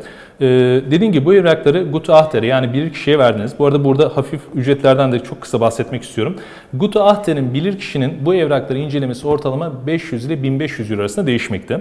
[0.90, 3.59] Dediğim gibi bu evrakları Gute Achter'e yani bir kişiye verdiniz.
[3.59, 6.37] Bu arada burada hafif ücretlerden de çok kısa bahsetmek istiyorum.
[6.74, 11.81] Gute Achter'in bilir kişinin bu evrakları incelemesi ortalama 500 ile 1500 euro arasında değişmekte.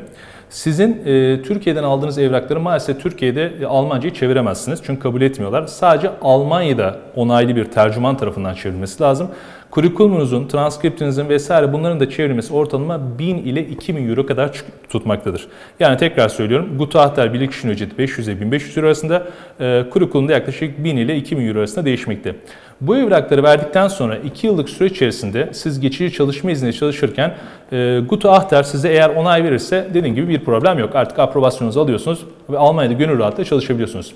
[0.53, 4.79] Sizin e, Türkiye'den aldığınız evrakları maalesef Türkiye'de e, Almanca'yı çeviremezsiniz.
[4.85, 5.67] Çünkü kabul etmiyorlar.
[5.67, 9.29] Sadece Almanya'da onaylı bir tercüman tarafından çevrilmesi lazım.
[9.73, 15.47] Kurikulumunuzun, transkriptinizin vesaire bunların da çevrilmesi ortalama 1000 ile 2000 euro kadar tutmaktadır.
[15.79, 16.77] Yani tekrar söylüyorum.
[16.77, 19.23] Gute Achter birlik kişinin ücreti 500 ile 1500 euro arasında,
[19.59, 22.35] e, kurikulumda yaklaşık 1000 ile 2000 euro arasında değişmekte.
[22.81, 27.33] Bu evrakları verdikten sonra 2 yıllık süre içerisinde siz geçici çalışma izni çalışırken
[27.71, 30.95] e, Achter size eğer onay verirse dediğim gibi bir problem yok.
[30.95, 34.13] Artık aprobaysonunuzu alıyorsunuz ve Almanya'da gönül rahatlıkla çalışabiliyorsunuz.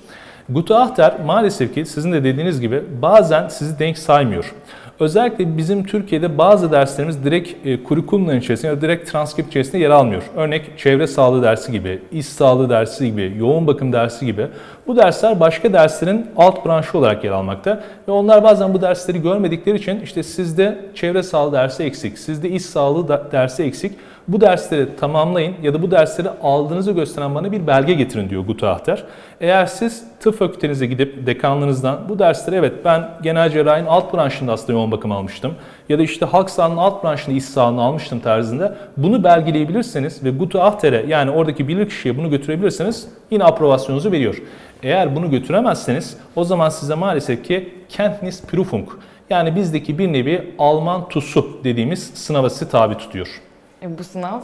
[0.70, 4.54] Achter maalesef ki sizin de dediğiniz gibi bazen sizi denk saymıyor.
[5.00, 9.90] Özellikle bizim Türkiye'de bazı derslerimiz direkt e, kurikulumların içerisinde ya da direkt transkript içerisinde yer
[9.90, 10.24] almıyor.
[10.36, 14.48] Örnek çevre sağlığı dersi gibi, iş sağlığı dersi gibi, yoğun bakım dersi gibi.
[14.88, 17.84] Bu dersler başka derslerin alt branşı olarak yer almakta.
[18.08, 22.66] Ve onlar bazen bu dersleri görmedikleri için işte sizde çevre sağlığı dersi eksik, sizde iş
[22.66, 23.92] sağlığı dersi eksik.
[24.28, 28.68] Bu dersleri tamamlayın ya da bu dersleri aldığınızı gösteren bana bir belge getirin diyor Gute
[28.68, 29.04] Achter.
[29.42, 34.74] Eğer siz tıp fakültenize gidip dekanlığınızdan bu dersleri evet ben genel cerrahinin alt branşında aslında
[34.74, 35.54] yoğun bakım almıştım
[35.90, 40.62] ya da işte halk sağlığının alt branşında iş sağlığını almıştım tarzında bunu belgeleyebilirseniz ve Gute
[40.62, 44.42] Achter'e yani oradaki bilirkişiye bunu götürebilirseniz yine aprobasyonunuzu veriyor.
[44.84, 48.90] Eğer bunu götüremezseniz o zaman size maalesef ki Kenntnis Prüfung
[49.30, 53.42] yani bizdeki bir nevi Alman TUS'u dediğimiz sınava sizi tabi tutuyor.
[53.82, 54.40] E, bu sınav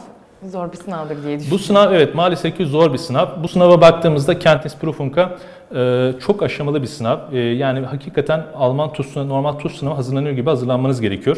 [0.51, 1.65] zor bir sınavdır diye Bu düşünüyorum.
[1.65, 3.43] sınav evet maalesef ki zor bir sınav.
[3.43, 5.37] Bu sınava baktığımızda Kenntnis Prüfung'a
[5.75, 7.17] e, çok aşamalı bir sınav.
[7.33, 11.37] E, yani hakikaten Alman TUS sınavı, normal TUS sınavı hazırlanıyor gibi hazırlanmanız gerekiyor.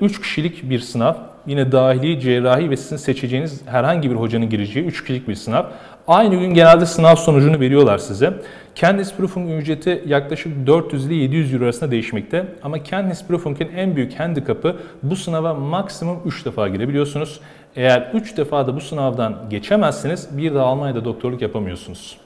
[0.00, 1.14] 3 kişilik bir sınav.
[1.46, 5.64] Yine dahili, cerrahi ve sizin seçeceğiniz herhangi bir hocanın gireceği 3 kişilik bir sınav.
[6.08, 8.34] Aynı gün genelde sınav sonucunu veriyorlar size.
[8.74, 12.46] Kenntnis Prüfung ücreti yaklaşık 400 ile 700 euro arasında değişmekte.
[12.62, 17.40] Ama Kenntnis Prüfung'in en büyük handikapı bu sınava maksimum 3 defa girebiliyorsunuz.
[17.76, 22.16] Eğer 3 defa da bu sınavdan geçemezseniz bir daha Almanya'da doktorluk yapamıyorsunuz.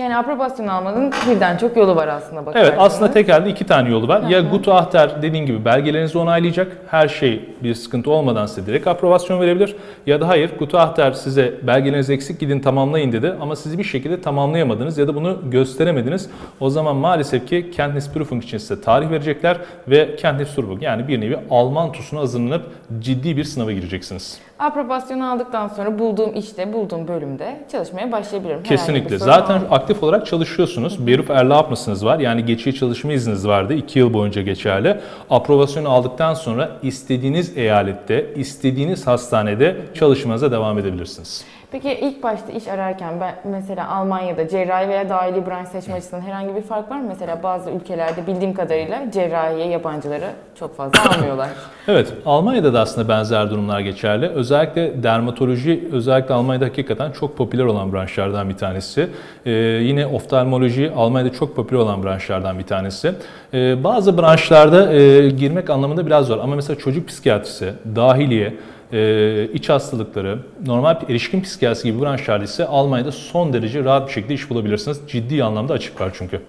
[0.00, 2.68] Yani aprobasyon almanın birden çok yolu var aslında bakarsanız.
[2.68, 4.22] Evet aslında tek elde iki tane yolu var.
[4.22, 6.76] Ya Gute Achter dediğin gibi belgelerinizi onaylayacak.
[6.86, 9.76] Her şey bir sıkıntı olmadan size direkt aprobasyon verebilir.
[10.06, 14.20] Ya da hayır Gute Achter size belgeleriniz eksik gidin tamamlayın dedi ama siz bir şekilde
[14.20, 16.30] tamamlayamadınız ya da bunu gösteremediniz.
[16.60, 19.56] O zaman maalesef ki Kenntnis Prüfung için size tarih verecekler
[19.88, 22.62] ve Kenntnis Prüfung yani bir nevi Alman TUS'una hazırlanıp
[23.00, 24.38] ciddi bir sınava gireceksiniz.
[24.60, 28.62] Aprobasyonu aldıktan sonra bulduğum işte, bulduğum bölümde çalışmaya başlayabilirim.
[28.62, 29.18] Kesinlikle.
[29.18, 29.76] Zaten olmadan.
[29.76, 31.06] aktif olarak çalışıyorsunuz.
[31.06, 32.18] Beruf Erlaubnis'iniz var.
[32.18, 33.74] Yani geçici çalışma izniniz vardı.
[33.74, 35.00] 2 yıl boyunca geçerli.
[35.30, 41.44] Aprovasyonu aldıktan sonra istediğiniz eyalette, istediğiniz hastanede çalışmanıza devam edebilirsiniz.
[41.72, 46.54] Peki ilk başta iş ararken ben mesela Almanya'da cerrahi veya dahili branş seçme açısından herhangi
[46.54, 47.04] bir fark var mı?
[47.08, 51.48] Mesela bazı ülkelerde bildiğim kadarıyla cerrahiye yabancıları çok fazla almıyorlar.
[51.88, 54.28] Evet, Almanya'da da aslında benzer durumlar geçerli.
[54.28, 59.08] Özellikle dermatoloji, özellikle Almanya'da hakikaten çok popüler olan branşlardan bir tanesi.
[59.46, 63.12] Ee, yine oftalmoloji Almanya'da çok popüler olan branşlardan bir tanesi.
[63.54, 68.54] Ee, bazı branşlarda e, girmek anlamında biraz zor ama mesela çocuk psikiyatrisi, dahiliye,
[68.92, 74.34] e, iç hastalıkları, normal erişkin psikiyatrisi gibi branşlarda ise Almanya'da son derece rahat bir şekilde
[74.34, 75.00] iş bulabilirsiniz.
[75.08, 76.40] Ciddi anlamda açık var çünkü.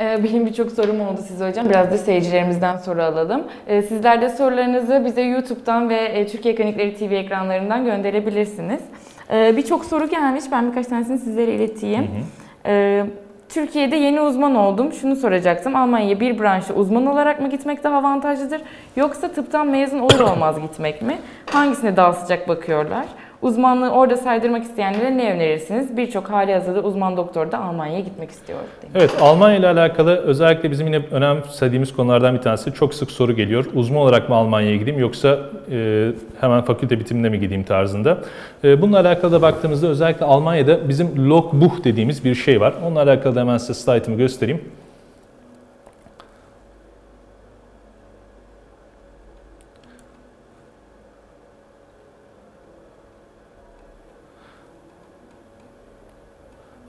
[0.00, 1.68] Ee, Benim birçok sorum oldu size hocam.
[1.68, 3.42] Biraz da seyircilerimizden soru alalım.
[3.66, 8.80] Ee, Sizler de sorularınızı bize YouTube'dan ve e, Türkiye Klinikleri TV ekranlarından gönderebilirsiniz.
[9.32, 10.44] Birçok soru gelmiş.
[10.52, 12.06] Ben birkaç tanesini sizlere ileteyim.
[12.66, 13.06] Ee,
[13.48, 14.92] Türkiye'de yeni uzman oldum.
[14.92, 15.76] Şunu soracaktım.
[15.76, 18.60] Almanya'ya bir branşa uzman olarak mı gitmek daha avantajlıdır?
[18.96, 21.18] Yoksa tıptan mezun olur olmaz gitmek mi?
[21.52, 23.06] Hangisine daha sıcak bakıyorlar?
[23.42, 25.96] Uzmanlığı orada saydırmak isteyenlere ne önerirsiniz?
[25.96, 28.58] Birçok hali hazırda uzman doktor da Almanya'ya gitmek istiyor.
[28.94, 33.64] Evet, Almanya ile alakalı özellikle bizim yine önemsediğimiz konulardan bir tanesi çok sık soru geliyor.
[33.74, 35.38] Uzman olarak mı Almanya'ya gideyim yoksa
[35.70, 36.08] e,
[36.40, 38.18] hemen fakülte bitiminde mi gideyim tarzında.
[38.64, 42.74] E, bununla alakalı da baktığımızda özellikle Almanya'da bizim Logbuch dediğimiz bir şey var.
[42.84, 44.60] Onunla alakalı da hemen size slaytımı göstereyim.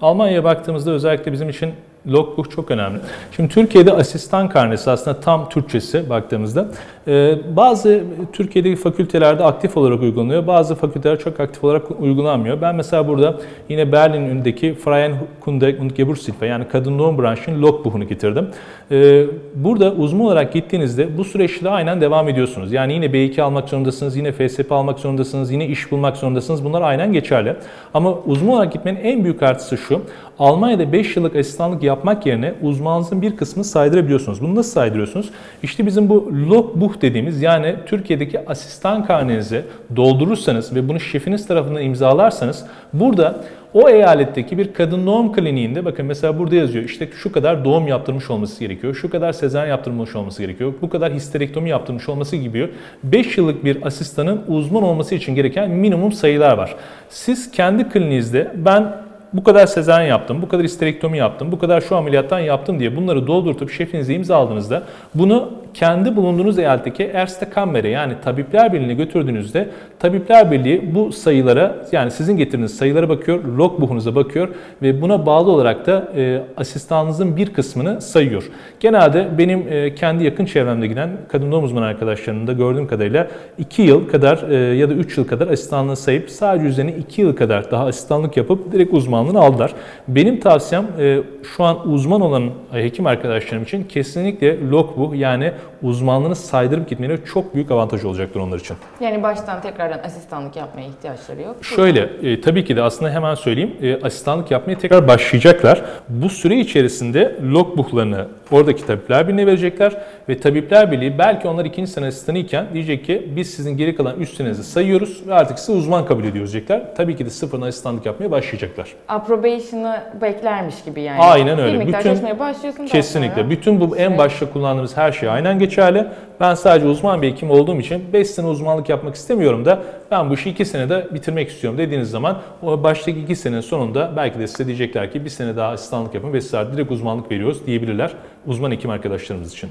[0.01, 1.73] Almanya'ya baktığımızda özellikle bizim için
[2.11, 2.99] Logbook çok önemli.
[3.35, 6.67] Şimdi Türkiye'de asistan karnesi aslında tam Türkçesi baktığımızda.
[7.07, 10.47] Ee, bazı Türkiye'deki fakültelerde aktif olarak uygulanıyor.
[10.47, 12.61] Bazı fakülteler çok aktif olarak uygulanmıyor.
[12.61, 13.37] Ben mesela burada
[13.69, 18.47] yine Berlin'in önündeki Freien Kunde und Geburtshilfe yani kadın doğum branşının Logbook'unu getirdim.
[18.91, 22.73] Ee, burada uzman olarak gittiğinizde bu süreçle aynen devam ediyorsunuz.
[22.73, 26.65] Yani yine B2 almak zorundasınız, yine FSP almak zorundasınız, yine iş bulmak zorundasınız.
[26.65, 27.55] Bunlar aynen geçerli.
[27.93, 30.01] Ama uzman olarak gitmenin en büyük artısı şu.
[30.39, 34.41] Almanya'da 5 yıllık asistanlık yapmak yerine uzmanınızın bir kısmını saydırabiliyorsunuz.
[34.41, 35.29] Bunu nasıl saydırıyorsunuz?
[35.63, 39.61] İşte bizim bu logbook dediğimiz yani Türkiye'deki asistan karnenizi
[39.95, 46.39] doldurursanız ve bunu şefiniz tarafından imzalarsanız burada o eyaletteki bir kadın doğum kliniğinde bakın mesela
[46.39, 50.73] burada yazıyor işte şu kadar doğum yaptırmış olması gerekiyor, şu kadar sezaryen yaptırmış olması gerekiyor,
[50.81, 52.69] bu kadar histerektomi yaptırmış olması gibi
[53.03, 56.75] 5 yıllık bir asistanın uzman olması için gereken minimum sayılar var.
[57.09, 61.95] Siz kendi kliniğinizde ben bu kadar sezaryen yaptım, bu kadar histerektomi yaptım, bu kadar şu
[61.95, 64.83] ameliyattan yaptım diye bunları doldurtup şefinize imzaladığınızda
[65.15, 72.11] bunu kendi bulunduğunuz eyaletteki Erste Kammer'e yani Tabipler Birliği'ne götürdüğünüzde Tabipler Birliği bu sayılara yani
[72.11, 74.47] sizin getirdiğiniz sayılara bakıyor, logbook'unuza bakıyor
[74.81, 78.49] ve buna bağlı olarak da e, asistanınızın bir kısmını sayıyor.
[78.79, 83.81] Genelde benim e, kendi yakın çevremde giden kadın doğum uzmanı arkadaşlarımın da gördüğüm kadarıyla 2
[83.81, 87.71] yıl kadar e, ya da 3 yıl kadar asistanlığı sayıp sadece üzerine 2 yıl kadar
[87.71, 89.73] daha asistanlık yapıp direkt uzmanlığını aldılar.
[90.07, 91.19] Benim tavsiyem e,
[91.55, 95.51] şu an uzman olan hekim arkadaşlarım için kesinlikle logbook yani
[95.83, 98.77] uzmanlığını saydırıp gitmeleri çok büyük avantaj olacaktır onlar için.
[98.99, 101.55] Yani baştan tekrardan asistanlık yapmaya ihtiyaçları yok.
[101.61, 105.81] Şöyle e, tabii ki de aslında hemen söyleyeyim e, asistanlık yapmaya tekrar başlayacaklar.
[106.09, 109.97] Bu süre içerisinde logbooklarını oradaki tabipler birliğine verecekler
[110.29, 114.19] ve tabipler birliği belki onlar ikinci sene asistanı iken diyecek ki biz sizin geri kalan
[114.19, 116.95] üst senenizi sayıyoruz ve artık sizi uzman kabul ediyoruz diyecekler.
[116.95, 118.87] Tabii ki de sıfırdan asistanlık yapmaya başlayacaklar.
[119.09, 121.19] Approbation'ı beklermiş gibi yani.
[121.21, 121.79] Aynen öyle.
[121.79, 122.85] Bir miktar Bütün- başlıyorsun.
[122.85, 123.35] Kesinlikle.
[123.35, 126.07] sonra- Bütün bu en başta kullandığımız her şey aynen geçerli.
[126.39, 129.79] Ben sadece uzman bir hekim olduğum için 5 sene uzmanlık yapmak istemiyorum da
[130.11, 134.39] ben bu işi 2 senede bitirmek istiyorum dediğiniz zaman o baştaki 2 senenin sonunda belki
[134.39, 138.11] de size diyecekler ki bir sene daha asistanlık yapın ve sizler direkt uzmanlık veriyoruz diyebilirler
[138.47, 139.69] uzman hekim arkadaşlarımız için.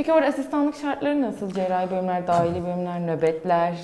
[0.00, 1.50] Peki orada asistanlık şartları nasıl?
[1.50, 3.74] Cerrahi bölümler, dahili bölümler, nöbetler.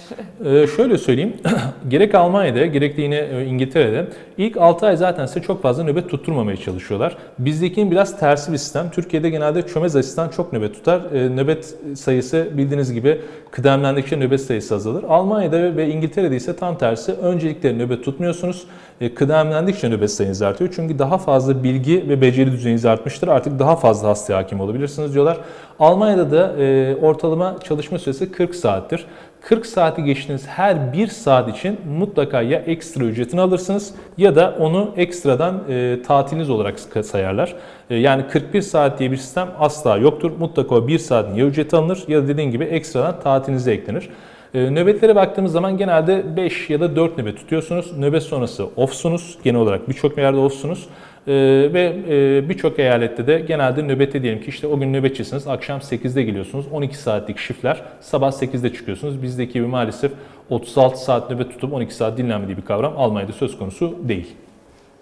[0.44, 1.36] Ee, şöyle söyleyeyim,
[1.88, 4.06] gerek Almanya'da gerek de yine e, İngiltere'de
[4.38, 7.16] ilk 6 ay zaten size çok fazla nöbet tutturmamaya çalışıyorlar.
[7.38, 8.90] Bizdekinin biraz tersi bir sistem.
[8.90, 11.02] Türkiye'de genelde çömez asistan çok nöbet tutar.
[11.12, 15.04] Ee, nöbet sayısı bildiğiniz gibi kıdemlendikçe nöbet sayısı azalır.
[15.08, 17.12] Almanya'da ve İngiltere'de ise tam tersi.
[17.12, 18.64] Öncelikle nöbet tutmuyorsunuz.
[19.00, 20.72] E, kıdemlendikçe nöbet sayınız artıyor.
[20.76, 23.28] Çünkü daha fazla bilgi ve beceri düzeyiniz artmıştır.
[23.28, 25.38] Artık daha fazla hastaya hakim olabilirsiniz diyorlar.
[25.78, 29.06] Almanya'da da e, ortalama çalışma süresi 40 saattir.
[29.48, 34.94] 40 saati geçtiğiniz her bir saat için mutlaka ya ekstra ücretini alırsınız ya da onu
[34.96, 37.54] ekstradan e, tatiliniz olarak sayarlar.
[37.90, 40.32] E, yani 41 saat diye bir sistem asla yoktur.
[40.38, 44.08] Mutlaka o 1 saatin ya ücreti alınır ya da dediğim gibi ekstradan tatilinize eklenir.
[44.54, 47.98] E, nöbetlere baktığımız zaman genelde 5 ya da 4 nöbet tutuyorsunuz.
[47.98, 49.38] Nöbet sonrası offsunuz.
[49.44, 50.86] Genel olarak birçok yerde offsunuz.
[51.28, 51.32] Ee,
[51.72, 56.22] ve e, birçok eyalette de genelde nöbette diyelim ki işte o gün nöbetçisiniz, akşam 8'de
[56.22, 59.22] geliyorsunuz, 12 saatlik shiftler, sabah 8'de çıkıyorsunuz.
[59.22, 60.12] Bizdeki gibi maalesef
[60.50, 64.34] 36 saat nöbet tutup 12 saat dinlenmediği bir kavram Almanya'da söz konusu değil.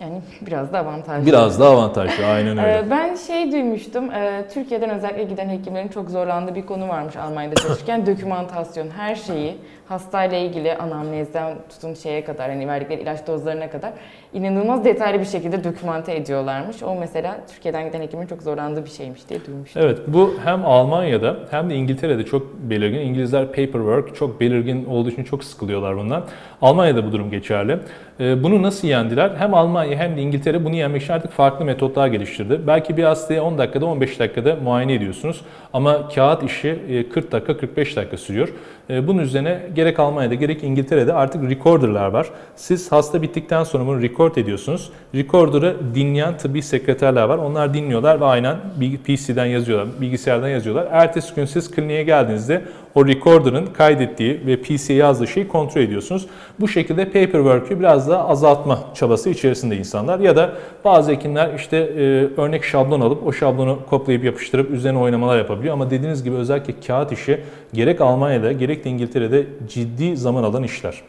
[0.01, 1.27] Yani biraz da avantajlı.
[1.27, 2.79] Biraz daha avantajlı, aynen öyle.
[2.79, 7.55] Ee, Ben şey duymuştum, e, Türkiye'den özellikle giden hekimlerin çok zorlandığı bir konu varmış Almanya'da
[7.55, 8.07] çalışırken.
[8.07, 9.55] dokümantasyon, her şeyi
[9.89, 13.93] hastayla ilgili anamnezden tutun şeye kadar, hani verdikleri ilaç dozlarına kadar
[14.33, 16.83] inanılmaz detaylı bir şekilde dokümante ediyorlarmış.
[16.83, 19.83] O mesela Türkiye'den giden hekimin çok zorlandığı bir şeymiş diye duymuştum.
[19.85, 22.99] Evet bu hem Almanya'da hem de İngiltere'de çok belirgin.
[23.01, 26.25] İngilizler paperwork çok belirgin olduğu için çok sıkılıyorlar bundan.
[26.63, 27.79] Almanya'da bu durum geçerli.
[28.21, 29.31] Ee, Bunu nasıl yendiler?
[29.39, 32.61] Hem Almanya hem de İngiltere bunu yenmek için artık farklı metotlar geliştirdi.
[32.67, 35.41] Belki bir hastaya 10 dakikada 15 dakikada muayene ediyorsunuz.
[35.73, 38.49] Ama kağıt işi e, 40 dakika 45 dakika sürüyor.
[38.91, 42.31] E, Bunun üzerine gerek Almanya'da gerek İngiltere'de artık recorderlar var.
[42.57, 44.91] Siz hasta bittikten sonra bunu record ediyorsunuz.
[45.15, 47.39] Recorder'ı dinleyen tıbbi sekreterler var.
[47.39, 48.57] Onlar dinliyorlar ve aynen
[49.05, 50.89] PC'den yazıyorlar, bilgisayardan yazıyorlar.
[50.91, 52.63] Ertesi gün siz kliniğe geldiğinizde
[52.95, 56.27] o recorder'ın kaydettiği ve PC'ye yazdığı şeyi kontrol ediyorsunuz.
[56.61, 60.19] Bu şekilde paperwork'ü biraz daha azaltma çabası içerisinde insanlar.
[60.19, 60.53] Ya da
[60.85, 62.01] bazı hekimler işte e,
[62.41, 65.75] örnek şablon alıp o şablonu kopyalayıp yapıştırıp üzerine oynamalar yapabiliyor.
[65.75, 67.41] Ama dediğiniz gibi özellikle kağıt işi
[67.73, 71.03] gerek Almanya'da gerek de İngiltere'de ciddi zaman alan işler.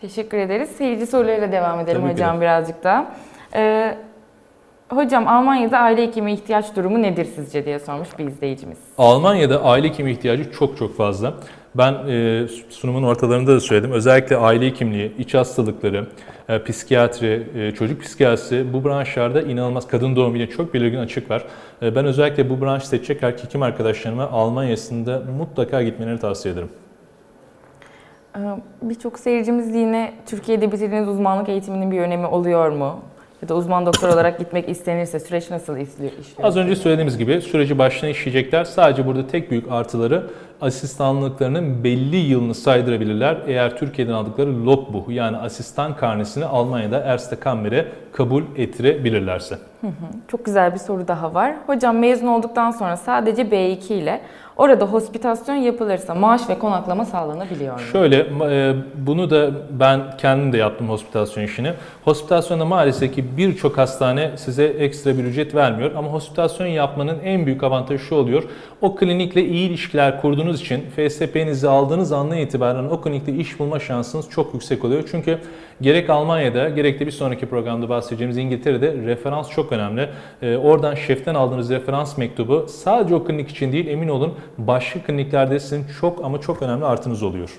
[0.00, 0.68] Teşekkür ederiz.
[0.70, 2.40] Seyirci sorularıyla devam edelim Tabii hocam de.
[2.40, 3.14] birazcık daha.
[3.54, 3.94] Ee,
[4.96, 8.78] hocam Almanya'da aile hekimi ihtiyaç durumu nedir sizce diye sormuş bir izleyicimiz.
[8.98, 11.34] Almanya'da aile hekimi ihtiyacı çok çok fazla.
[11.74, 13.92] Ben e, sunumun ortalarında da söyledim.
[13.92, 16.06] Özellikle aile hekimliği, iç hastalıkları,
[16.48, 21.44] e, psikiyatri, e, çocuk psikiyatrisi bu branşlarda inanılmaz kadın doğumu ile çok belirgin açık var.
[21.82, 26.68] E, ben özellikle bu branşı seçecek erkek hekim arkadaşlarıma Almanya'sında mutlaka gitmelerini tavsiye ederim.
[28.36, 28.40] Ee,
[28.82, 33.00] Birçok seyircimiz yine Türkiye'de bitirdiğiniz uzmanlık eğitiminin bir önemi oluyor mu?
[33.42, 36.12] Ya da uzman doktor olarak gitmek istenirse süreç nasıl işliyor?
[36.42, 38.64] Az önce söylediğimiz gibi süreci baştan işleyecekler.
[38.64, 40.26] Sadece burada tek büyük artıları
[40.60, 43.36] asistanlıklarının belli yılını saydırabilirler.
[43.46, 49.58] Eğer Türkiye'den aldıkları Logbuch yani asistan karnesini Almanya'da Erste Kammer'e kabul ettirebilirlerse.
[50.28, 51.54] Çok güzel bir soru daha var.
[51.66, 54.20] Hocam mezun olduktan sonra sadece B2 ile
[54.56, 57.80] orada hospitasyon yapılırsa maaş ve konaklama sağlanabiliyor mu?
[57.92, 61.72] Şöyle e, bunu da ben kendim de yaptım hospitasyon işini.
[62.04, 67.62] Hospitasyonda maalesef ki birçok hastane size ekstra bir ücret vermiyor ama hospitasyon yapmanın en büyük
[67.62, 68.42] avantajı şu oluyor.
[68.82, 74.30] O klinikle iyi ilişkiler kurduğunuz için FSP'nizi aldığınız andan itibaren o klinikte iş bulma şansınız
[74.30, 75.08] çok yüksek oluyor.
[75.10, 75.38] Çünkü
[75.80, 80.08] gerek Almanya'da gerek de bir sonraki programda bahsedeceğimiz İngiltere'de referans çok önemli.
[80.42, 85.60] E, oradan şeften aldığınız referans mektubu sadece o klinik için değil emin olun başka kliniklerde
[85.60, 87.50] sizin çok ama çok önemli artınız oluyor.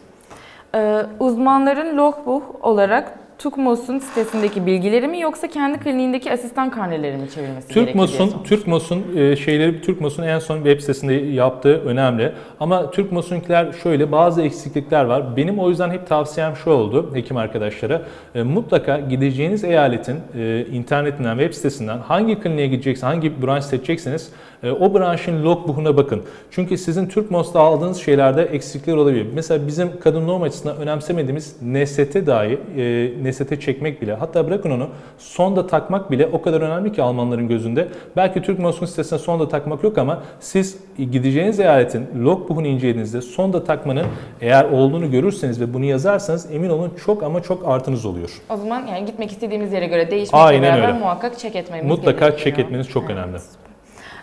[0.76, 7.68] Ee, uzmanların logbook olarak TÜKMOS'un sitesindeki bilgileri mi yoksa kendi kliniğindeki asistan karneleri mi çevirmesi
[7.68, 8.44] TürkMos'un.
[8.44, 12.32] TürkMos'un e, şeyleri TürkMos'un en son web sitesinde yaptığı önemli.
[12.60, 15.38] Ama TürkMos'unkiler şöyle bazı eksiklikler var.
[15.38, 18.02] Benim o yüzden hep tavsiyem şu oldu hekim arkadaşlara.
[18.36, 24.32] E, mutlaka gideceğiniz eyaletin e, internetinden, web sitesinden hangi kliniğe gideceksiniz, hangi branş seçeceksiniz
[24.64, 26.22] e, o branşın logbook'una bakın.
[26.52, 29.28] Çünkü sizin TürkMos'ta aldığınız şeylerde eksiklikler olabilir.
[29.34, 34.88] Mesela bizim kadın doğum açısından önemsemediğimiz NST dahi, e, NST çekmek bile, hatta bırakın onu
[35.18, 37.88] sonda takmak bile o kadar önemli ki Almanların gözünde.
[38.16, 44.06] Belki TürkMos'un sitesinde sonda takmak yok ama siz gideceğiniz eyaletin logbook'unu incelediğinizde sonda takmanın
[44.42, 48.42] eğer olduğunu görürseniz ve bunu yazarsanız emin olun çok ama çok artınız oluyor.
[48.50, 51.00] O zaman yani gitmek istediğimiz yere göre değişmekle Aynen beraber öyle.
[51.00, 52.40] muhakkak check etmemiz Mutlaka gerekiyor.
[52.46, 53.38] check etmeniz çok önemli.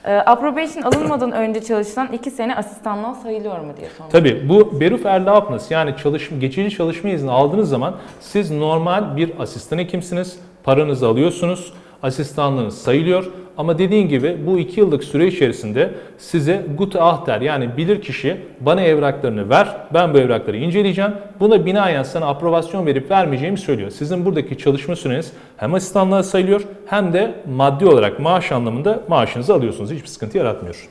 [0.05, 4.13] Ee, approbation alınmadan önce çalışılan 2 sene asistanlığa sayılıyor mu diye sormuş.
[4.13, 9.79] Tabii bu Beruf Erlaubnis yani çalışma, geçici çalışma izni aldığınız zaman siz normal bir asistan
[9.79, 13.33] hekimsiniz, paranızı alıyorsunuz, asistanlığınız sayılıyor.
[13.61, 18.83] Ama dediğin gibi bu iki yıllık süre içerisinde size gute ahter yani bilir kişi bana
[18.83, 21.13] evraklarını ver, ben bu evrakları inceleyeceğim.
[21.41, 23.91] Buna binaen sana aprobasyon verip vermeyeceğimi söylüyor.
[23.91, 29.91] Sizin buradaki çalışma süreniz hem asistanlığa sayılıyor hem de maddi olarak maaş anlamında maaşınızı alıyorsunuz.
[29.91, 30.89] Hiçbir sıkıntı yaratmıyor.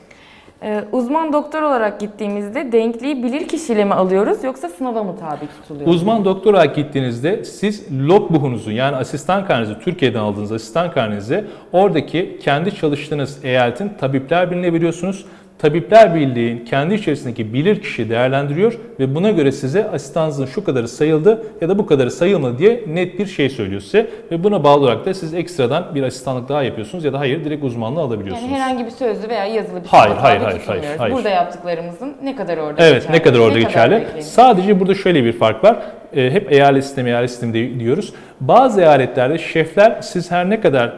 [0.64, 5.88] Ee, uzman doktor olarak gittiğimizde denkliği bilir kişiyle mi alıyoruz yoksa sınava mı tabi tutuluyor?
[5.90, 12.76] Uzman doktor olarak gittiğinizde siz logbook'unuzu yani asistan karnenizi Türkiye'den aldığınız asistan karnenizi oradaki kendi
[12.76, 15.26] çalıştığınız eyaletin tabipler birliğine veriyorsunuz.
[15.60, 21.44] Tabipler Birliği kendi içerisindeki bilir kişi değerlendiriyor ve buna göre size asistanınızın şu kadarı sayıldı
[21.62, 25.06] ya da bu kadarı sayılmadı diye net bir şey söylüyor size ve buna bağlı olarak
[25.06, 28.52] da siz ekstradan bir asistanlık daha yapıyorsunuz ya da hayır direkt uzmanlığı alabiliyorsunuz.
[28.52, 31.14] Yani herhangi bir sözlü veya yazılı bir Hayır, sınava hayır, hayır, hayır, hayır.
[31.16, 33.18] Burada yaptıklarımızın ne kadar orada Evet geçerli?
[33.18, 33.96] ne kadar orada geçerli.
[33.96, 34.22] bekleniyor?
[34.22, 35.78] Sadece burada şöyle bir fark var.
[36.16, 38.14] E, hep eyalet sistemi, eyalet sistemi diyoruz.
[38.42, 40.94] Bazı eyaletlerde şefler siz her ne kadar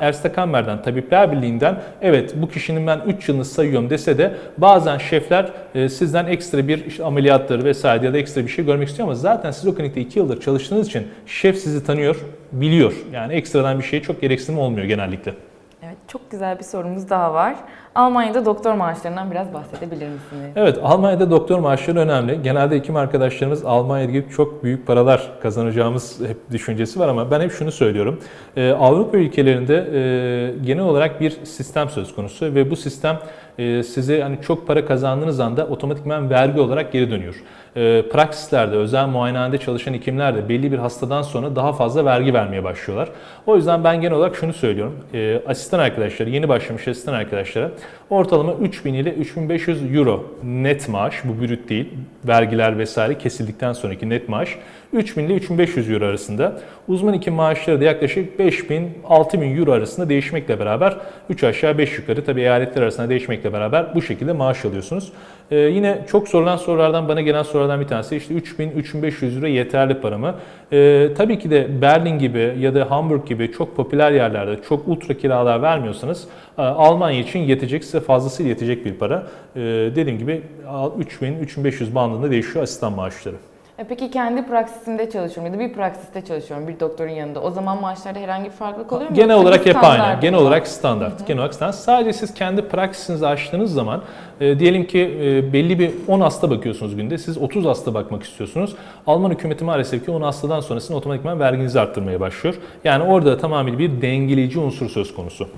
[0.00, 5.50] Erste Kammer'den, Tabipler Birliği'nden evet bu kişinin ben 3 yılını sayıyorum dese de bazen şefler
[5.74, 9.14] e, sizden ekstra bir işte ameliyatları vesaire ya da ekstra bir şey görmek istiyor ama
[9.14, 12.16] zaten siz o klinikte 2 yıldır çalıştığınız için şef sizi tanıyor,
[12.52, 12.92] biliyor.
[13.12, 15.34] Yani ekstradan bir şeye çok gereksinim olmuyor genellikle.
[15.82, 17.56] Evet, çok güzel bir sorumuz daha var.
[17.94, 20.52] Almanya'da doktor maaşlarından biraz bahsedebilir misiniz?
[20.56, 22.42] Evet, Almanya'da doktor maaşları önemli.
[22.42, 27.52] Genelde hekim arkadaşlarımız Almanya'da gidip çok büyük paralar kazanacağımız hep düşüncesi var ama ben hep
[27.52, 28.20] şunu söylüyorum.
[28.56, 33.18] Ee, Avrupa ülkelerinde e, genel olarak bir sistem söz konusu ve bu sistem
[33.58, 37.34] e, size hani çok para kazandığınız anda otomatikman vergi olarak geri dönüyor.
[37.76, 42.64] E, praksislerde, özel muayenehanede çalışan hekimler de belli bir hastadan sonra daha fazla vergi vermeye
[42.64, 43.08] başlıyorlar.
[43.46, 44.96] O yüzden ben genel olarak şunu söylüyorum.
[45.14, 47.70] E, asistan arkadaşları, yeni başlamış asistan arkadaşlara
[48.10, 51.88] ortalama 3000 ile 3500 euro net maaş, bu brüt değil,
[52.28, 54.58] vergiler vesaire kesildikten sonraki net maaş
[54.92, 56.60] 3000 ile 3500 euro arasında.
[56.88, 60.96] Uzman hekim maaşları da yaklaşık 5000-6000 euro arasında değişmekle beraber
[61.28, 65.12] 3 aşağı 5 yukarı tabii eyaletler arasında değişmekle beraber bu şekilde maaş alıyorsunuz.
[65.50, 70.18] Ee, yine çok sorulan sorulardan bana gelen sorulardan bir tanesi işte 3000-3500 euro yeterli para
[70.18, 70.34] mı?
[70.72, 75.14] Ee, tabii ki de Berlin gibi ya da Hamburg gibi çok popüler yerlerde çok ultra
[75.14, 79.26] kiralar vermiyorsanız e, Almanya için yetecek size fazlasıyla yetecek bir para.
[79.56, 79.60] Ee,
[79.96, 83.36] dediğim gibi 3000-3500 bandında değişiyor asistan maaşları.
[83.80, 87.42] E peki kendi praksisimde çalışıyorum ya da bir praksiste çalışıyorum bir doktorun yanında.
[87.42, 89.16] O zaman maaşlarda herhangi bir farklılık oluyor mu?
[89.16, 90.20] Genel olarak hep aynı.
[90.20, 91.26] Genel olarak standart.
[91.26, 91.74] Genel olarak standart.
[91.74, 94.02] Sadece siz kendi praksisinizi açtığınız zaman
[94.40, 97.18] e, diyelim ki e, belli bir 10 hasta bakıyorsunuz günde.
[97.18, 98.74] Siz 30 hasta bakmak istiyorsunuz.
[99.06, 102.56] Alman hükümeti maalesef ki 10 hastadan sonrasında otomatikman verginizi arttırmaya başlıyor.
[102.84, 105.48] Yani orada tamamen bir dengeleyici unsur söz konusu.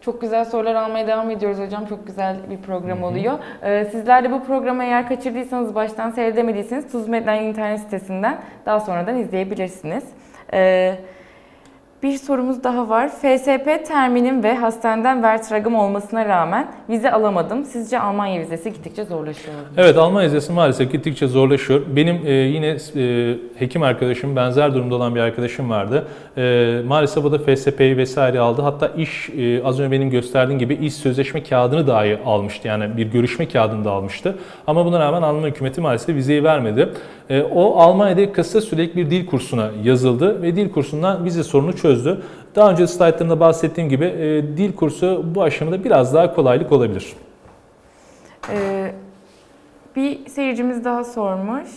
[0.00, 1.86] Çok güzel sorular almaya devam ediyoruz hocam.
[1.86, 3.38] Çok güzel bir program oluyor.
[3.62, 10.04] Ee, sizler de bu programı eğer kaçırdıysanız, baştan seyredemediyseniz Tuzmed'den internet sitesinden daha sonradan izleyebilirsiniz.
[10.52, 10.96] Ee,
[12.02, 13.08] bir sorumuz daha var.
[13.08, 17.64] FSP terminim ve hastaneden vertragım olmasına rağmen vize alamadım.
[17.64, 19.60] Sizce Almanya vizesi gittikçe zorlaşıyor mu?
[19.76, 21.82] Evet Alman vizesi maalesef gittikçe zorlaşıyor.
[21.96, 26.06] Benim e, yine e, hekim arkadaşım, benzer durumda olan bir arkadaşım vardı.
[26.36, 28.62] E, maalesef o da FSP'yi vesaire aldı.
[28.62, 32.68] Hatta iş, e, az önce benim gösterdiğim gibi iş sözleşme kağıdını dahi almıştı.
[32.68, 34.38] Yani bir görüşme kağıdını da almıştı.
[34.66, 36.88] Ama buna rağmen Alman hükümeti maalesef vizeyi vermedi.
[37.30, 42.22] E, o Almanya'da kısa süreli bir dil kursuna yazıldı ve dil kursundan vize sorunu çözdü.
[42.56, 47.12] Daha önce slaytlarımda bahsettiğim gibi e, dil kursu bu aşamada biraz daha kolaylık olabilir.
[48.52, 48.92] Ee,
[49.96, 51.68] bir seyircimiz daha sormuş.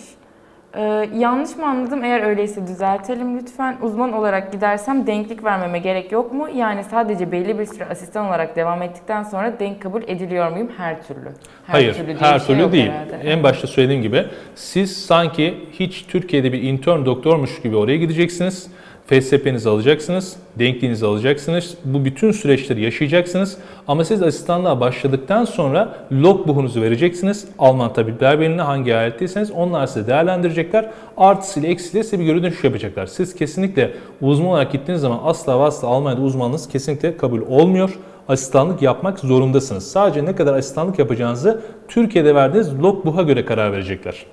[0.76, 2.04] Ee, yanlış mı anladım?
[2.04, 3.78] Eğer öyleyse düzeltelim lütfen.
[3.82, 6.48] Uzman olarak gidersem denklik vermeme gerek yok mu?
[6.56, 11.04] Yani sadece belli bir süre asistan olarak devam ettikten sonra denk kabul ediliyor muyum her
[11.08, 11.26] türlü?
[11.68, 12.92] Her Hayır, diye her şey türlü değil.
[12.92, 13.30] herhalde.
[13.30, 18.72] En başta söylediğim gibi siz sanki hiç Türkiye'de bir intern doktormuş gibi oraya gideceksiniz.
[19.08, 21.78] FSP'nizi alacaksınız, denkliğinizi alacaksınız.
[21.86, 23.58] Bu bütün süreçleri yaşayacaksınız.
[23.88, 27.48] Ama siz asistanlığa başladıktan sonra logbook'unuzu vereceksiniz.
[27.60, 30.90] Alman tabipler birliğine hangi eyaletteyseniz onlar size değerlendirecekler.
[31.18, 33.06] Artısıyla eksiyle size bir geri yapacaklar.
[33.06, 33.92] Siz kesinlikle
[34.22, 38.00] uzman olarak gittiğiniz zaman asla ve asla Almanya'da uzmanlığınız kesinlikle kabul olmuyor.
[38.28, 39.92] Asistanlık yapmak zorundasınız.
[39.92, 44.26] Sadece ne kadar asistanlık yapacağınızı Türkiye'de verdiğiniz logbook'a göre karar verecekler.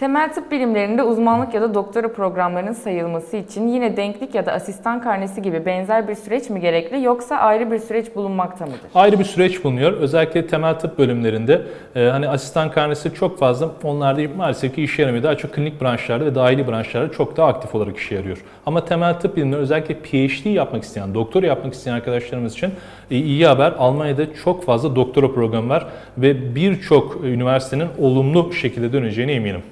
[0.00, 5.02] Temel tıp bilimlerinde uzmanlık ya da doktora programlarının sayılması için yine denklik ya da asistan
[5.02, 8.80] karnesi gibi benzer bir süreç mi gerekli yoksa ayrı bir süreç bulunmakta mıdır?
[8.94, 9.92] Ayrı bir süreç bulunuyor.
[9.92, 11.62] Özellikle temel tıp bölümlerinde
[11.96, 13.70] e, hani asistan karnesi çok fazla.
[13.84, 15.24] Onlarda maalesef ki işe yaramıyor.
[15.24, 18.44] Daha çok klinik branşlarda ve dahili branşlarda çok daha aktif olarak işe yarıyor.
[18.66, 22.70] Ama temel tıp bilimleri özellikle PhD yapmak isteyen, doktora yapmak isteyen arkadaşlarımız için
[23.10, 23.72] e, iyi haber.
[23.78, 25.86] Almanya'da çok fazla doktora programı var
[26.18, 29.62] ve birçok üniversitenin olumlu şekilde döneceğine eminim.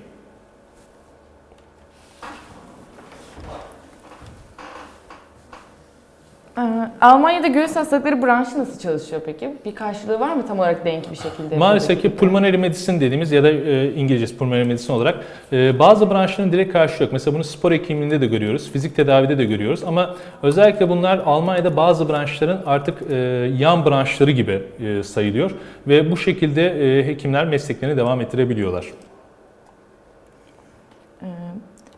[6.59, 9.57] Ee, Almanya'da göğüs hastalıkları branşı nasıl çalışıyor peki?
[9.65, 11.57] Bir karşılığı var mı tam olarak denk bir şekilde?
[11.57, 15.15] Maalesef ki pulmonary medicine dediğimiz ya da e, İngilizcesi pulmonary medicine olarak
[15.53, 17.13] e, bazı branşların direkt karşı yok.
[17.13, 22.09] Mesela bunu spor hekimliğinde de görüyoruz, fizik tedavide de görüyoruz ama özellikle bunlar Almanya'da bazı
[22.09, 23.17] branşların artık e,
[23.59, 25.51] yan branşları gibi e, sayılıyor
[25.89, 28.85] ve bu şekilde e, hekimler mesleklerini devam ettirebiliyorlar.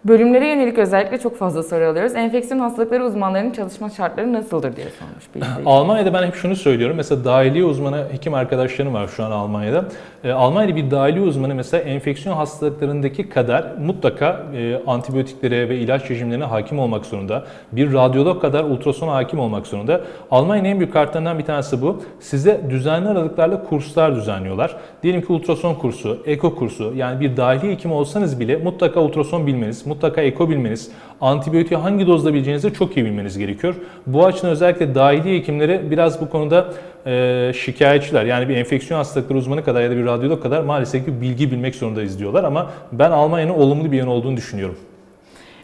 [0.04, 2.14] Bölümlere yönelik özellikle çok fazla soru alıyoruz.
[2.14, 5.42] Enfeksiyon hastalıkları uzmanlarının çalışma şartları nasıldır diye sormuş bir.
[5.66, 6.96] Almanya'da ben hep şunu söylüyorum.
[6.96, 9.84] Mesela dahiliye uzmanı hekim arkadaşlarım var şu an Almanya'da.
[10.24, 16.44] E, Almanya'da bir dahiliye uzmanı mesela enfeksiyon hastalıklarındaki kadar mutlaka e, antibiyotiklere ve ilaç rejimlerine
[16.44, 17.44] hakim olmak zorunda.
[17.72, 20.00] Bir radyolog kadar ultrasona hakim olmak zorunda.
[20.30, 22.02] Almanya'nın en büyük kartlarından bir tanesi bu.
[22.20, 24.76] Size düzenli aralıklarla kurslar düzenliyorlar.
[25.02, 29.89] Diyelim ki ultrason kursu, eko kursu yani bir dahiliye hekimi olsanız bile mutlaka ultrason bilmeniz,
[29.90, 33.74] mutlaka eko bilmeniz, antibiyotiği hangi dozda bileceğinizi çok iyi bilmeniz gerekiyor.
[34.06, 36.72] Bu açıdan özellikle dahiliye hekimleri biraz bu konuda
[37.06, 38.24] e, şikayetçiler.
[38.24, 41.74] Yani bir enfeksiyon hastalıkları uzmanı kadar ya da bir radyolog kadar maalesef ki bilgi bilmek
[41.74, 44.76] zorundayız diyorlar ama ben Almanya'nın olumlu bir yanı olduğunu düşünüyorum.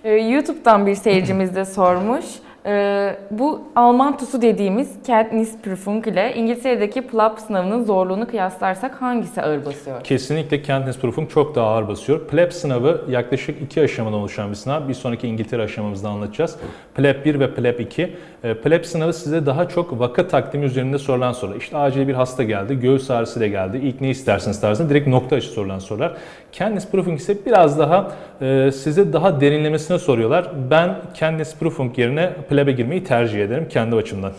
[0.05, 2.25] Ee, YouTube'dan bir seyircimiz de sormuş.
[2.67, 10.05] Ee, bu Alman TUS'u dediğimiz Kenntnisprüfung ile İngiltere'deki PLAB sınavının zorluğunu kıyaslarsak hangisi ağır basıyor?
[10.05, 12.29] Kesinlikle Kenntnisprüfung çok daha ağır basıyor.
[12.29, 14.89] PLAB sınavı yaklaşık iki aşamadan oluşan bir sınav.
[14.89, 16.57] Bir sonraki İngiltere aşamamızda anlatacağız.
[16.95, 18.17] PLAB 1 ve PLAB 2.
[18.47, 21.57] E, PLAB sınavı size daha çok vaka takdimi üzerinde sorulan sorular.
[21.57, 25.49] İşte acil bir hasta geldi, göğüs ağrısıyla geldi, ilk ne istersiniz tarzında direkt nokta aşı
[25.49, 26.17] sorulan sorular.
[26.53, 30.51] Kenntnisprüfung ise biraz daha e, size daha derinlemesine soruyorlar.
[30.71, 34.33] Ben Kenntnisprüfung yerine PLAB'e girmeyi tercih ederim kendi açımdan.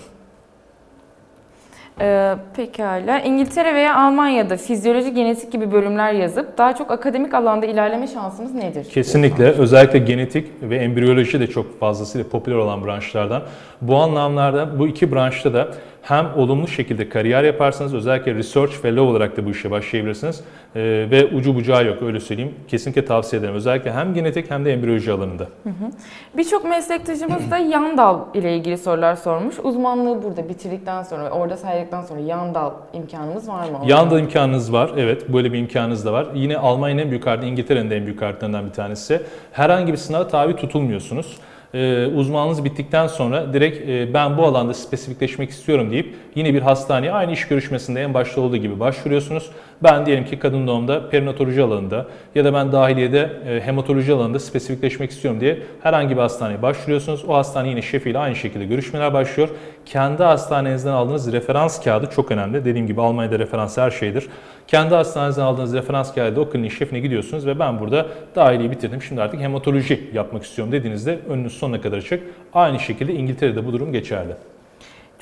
[2.01, 3.19] Ee, pekala.
[3.19, 8.85] İngiltere veya Almanya'da fizyoloji, genetik gibi bölümler yazıp daha çok akademik alanda ilerleme şansımız nedir?
[8.89, 9.45] Kesinlikle.
[9.45, 13.43] Özellikle genetik ve embriyoloji de çok fazlasıyla popüler olan branşlardan.
[13.81, 15.67] Bu anlamlarda bu iki branşta da
[16.07, 17.93] hem olumlu şekilde kariyer yaparsınız.
[17.93, 20.41] Özellikle research fellow olarak da bu işe başlayabilirsiniz.
[20.75, 22.55] Ee, ve ucu bucağı yok öyle söyleyeyim.
[22.67, 23.55] Kesinlikle tavsiye ederim.
[23.55, 25.47] Özellikle hem genetik hem de embriyoloji alanında.
[26.37, 29.55] Birçok meslektaşımız da yan dal ile ilgili sorular sormuş.
[29.63, 33.79] Uzmanlığı burada bitirdikten sonra, orada saydıktan sonra yan dal imkanımız var mı?
[33.85, 34.91] Yan dal imkanınız var.
[34.97, 36.27] Evet böyle bir imkanınız da var.
[36.35, 39.21] Yine Almanya'nın en büyük kartı, İngiltere'nin de en büyük kartlarından bir tanesi.
[39.51, 41.37] Herhangi bir sınava tabi tutulmuyorsunuz.
[41.73, 47.11] Ee, uzmanlığınız bittikten sonra direkt e, ben bu alanda spesifikleşmek istiyorum deyip yine bir hastaneye
[47.11, 49.51] aynı iş görüşmesinde en başta olduğu gibi başvuruyorsunuz.
[49.83, 52.05] Ben diyelim ki kadın doğumda perinatoloji alanında
[52.35, 57.25] ya da ben dahiliyede e, hematoloji alanında spesifikleşmek istiyorum diye herhangi bir hastaneye başvuruyorsunuz.
[57.27, 59.49] O hastane yine şefiyle aynı şekilde görüşmeler başlıyor.
[59.85, 62.65] Kendi hastanenizden aldığınız referans kağıdı çok önemli.
[62.65, 64.27] Dediğim gibi Almanya'da referans her şeydir.
[64.67, 68.05] Kendi hastanenizden aldığınız referans kağıdı o kliniğin şefine gidiyorsunuz ve ben burada
[68.35, 69.01] dahiliyi bitirdim.
[69.01, 72.23] Şimdi artık hematoloji yapmak istiyorum dediğinizde önünüz sonuna kadar açık.
[72.53, 74.33] Aynı şekilde İngiltere'de bu durum geçerli.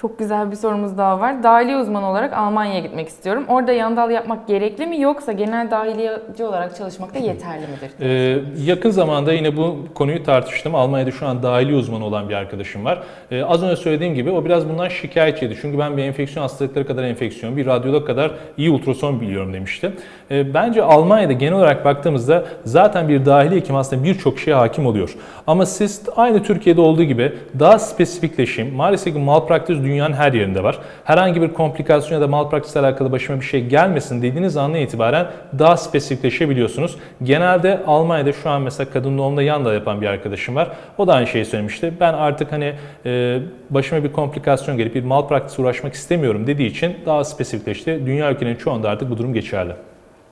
[0.05, 1.43] Çok güzel bir sorumuz daha var.
[1.43, 3.45] Dahiliye uzmanı olarak Almanya'ya gitmek istiyorum.
[3.47, 7.91] Orada yan dal yapmak gerekli mi yoksa genel dahiliyeci olarak çalışmak da yeterli midir?
[8.01, 10.75] Ee, yakın zamanda yine bu konuyu tartıştım.
[10.75, 13.03] Almanya'da şu an dahili uzmanı olan bir arkadaşım var.
[13.31, 15.57] Ee, az önce söylediğim gibi o biraz bundan şikayetçiydi.
[15.61, 19.91] Çünkü ben bir enfeksiyon hastalıkları kadar enfeksiyon, bir radyolog kadar iyi ultrason biliyorum demişti.
[20.31, 25.15] Ee, bence Almanya'da genel olarak baktığımızda zaten bir dahili hekim aslında birçok şeye hakim oluyor.
[25.47, 30.79] Ama siz aynı Türkiye'de olduğu gibi daha spesifikleşim, maalesef ki malpraktis dünyanın her yerinde var.
[31.03, 35.27] Herhangi bir komplikasyon ya da malpraktisle alakalı başıma bir şey gelmesin dediğiniz andan itibaren
[35.59, 36.97] daha spesifikleşebiliyorsunuz.
[37.23, 40.71] Genelde Almanya'da şu an mesela kadın doğumda yanda yapan bir arkadaşım var.
[40.97, 41.93] O da aynı şeyi söylemişti.
[41.99, 42.73] Ben artık hani
[43.05, 43.39] e,
[43.69, 48.01] başıma bir komplikasyon gelip bir malpraktis uğraşmak istemiyorum dediği için daha spesifikleşti.
[48.05, 49.73] Dünya ülkelerinin çoğunda artık bu durum geçerli.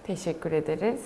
[0.07, 1.01] Teşekkür ederiz.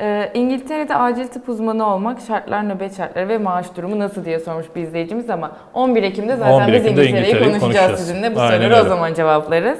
[0.00, 4.66] Ee, İngiltere'de acil tıp uzmanı olmak şartlar, nöbet şartları ve maaş durumu nasıl diye sormuş
[4.76, 8.00] bir izleyicimiz ama 11 Ekim'de zaten 11 biz Ekim'de İngiltere'yi İngiltere'yi konuşacağız konuşacağız.
[8.00, 8.36] sizinle.
[8.36, 8.88] Bu Aynen soruları o öyle.
[8.88, 9.78] zaman cevaplarız.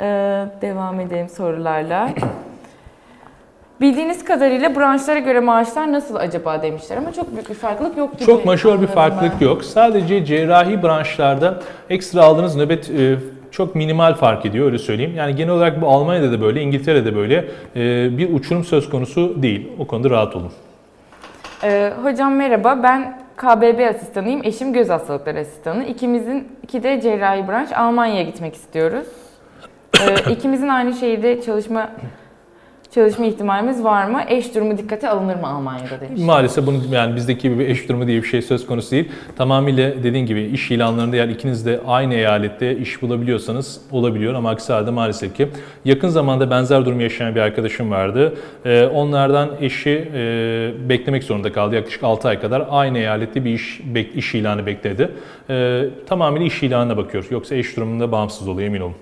[0.00, 0.04] Ee,
[0.62, 2.08] devam edelim sorularla.
[3.80, 8.24] Bildiğiniz kadarıyla branşlara göre maaşlar nasıl acaba demişler ama çok büyük bir farklılık yok gibi.
[8.26, 9.46] Çok majör bir farklılık ben.
[9.46, 9.64] yok.
[9.64, 11.60] Sadece cerrahi branşlarda
[11.90, 13.16] ekstra aldığınız nöbet e,
[13.56, 15.14] çok minimal fark ediyor öyle söyleyeyim.
[15.16, 17.44] Yani genel olarak bu Almanya'da da böyle, İngiltere'de böyle
[17.76, 19.68] e, bir uçurum söz konusu değil.
[19.78, 20.52] O konuda rahat olun.
[21.64, 25.84] Ee, hocam merhaba, ben KBB asistanıyım, eşim göz hastalıkları asistanı.
[25.84, 29.06] İkimizin iki de cerrahi branş Almanya'ya gitmek istiyoruz.
[30.00, 31.90] Ee, ikimizin aynı şehirde çalışma
[32.96, 34.20] çalışma ihtimalimiz var mı?
[34.28, 36.20] Eş durumu dikkate alınır mı Almanya'da demiş.
[36.22, 39.08] Maalesef bunun yani bizdeki gibi bir eş durumu diye bir şey söz konusu değil.
[39.36, 44.72] Tamamıyla dediğin gibi iş ilanlarında eğer ikiniz de aynı eyalette iş bulabiliyorsanız olabiliyor ama aksi
[44.72, 45.48] halde maalesef ki.
[45.84, 48.34] Yakın zamanda benzer durum yaşayan bir arkadaşım vardı.
[48.64, 51.74] Ee, onlardan eşi e, beklemek zorunda kaldı.
[51.74, 55.08] Yaklaşık 6 ay kadar aynı eyalette bir iş, bek- iş ilanı bekledi.
[55.50, 57.26] Ee, tamamıyla iş ilanına bakıyor.
[57.30, 58.94] Yoksa eş durumunda bağımsız oluyor emin olun.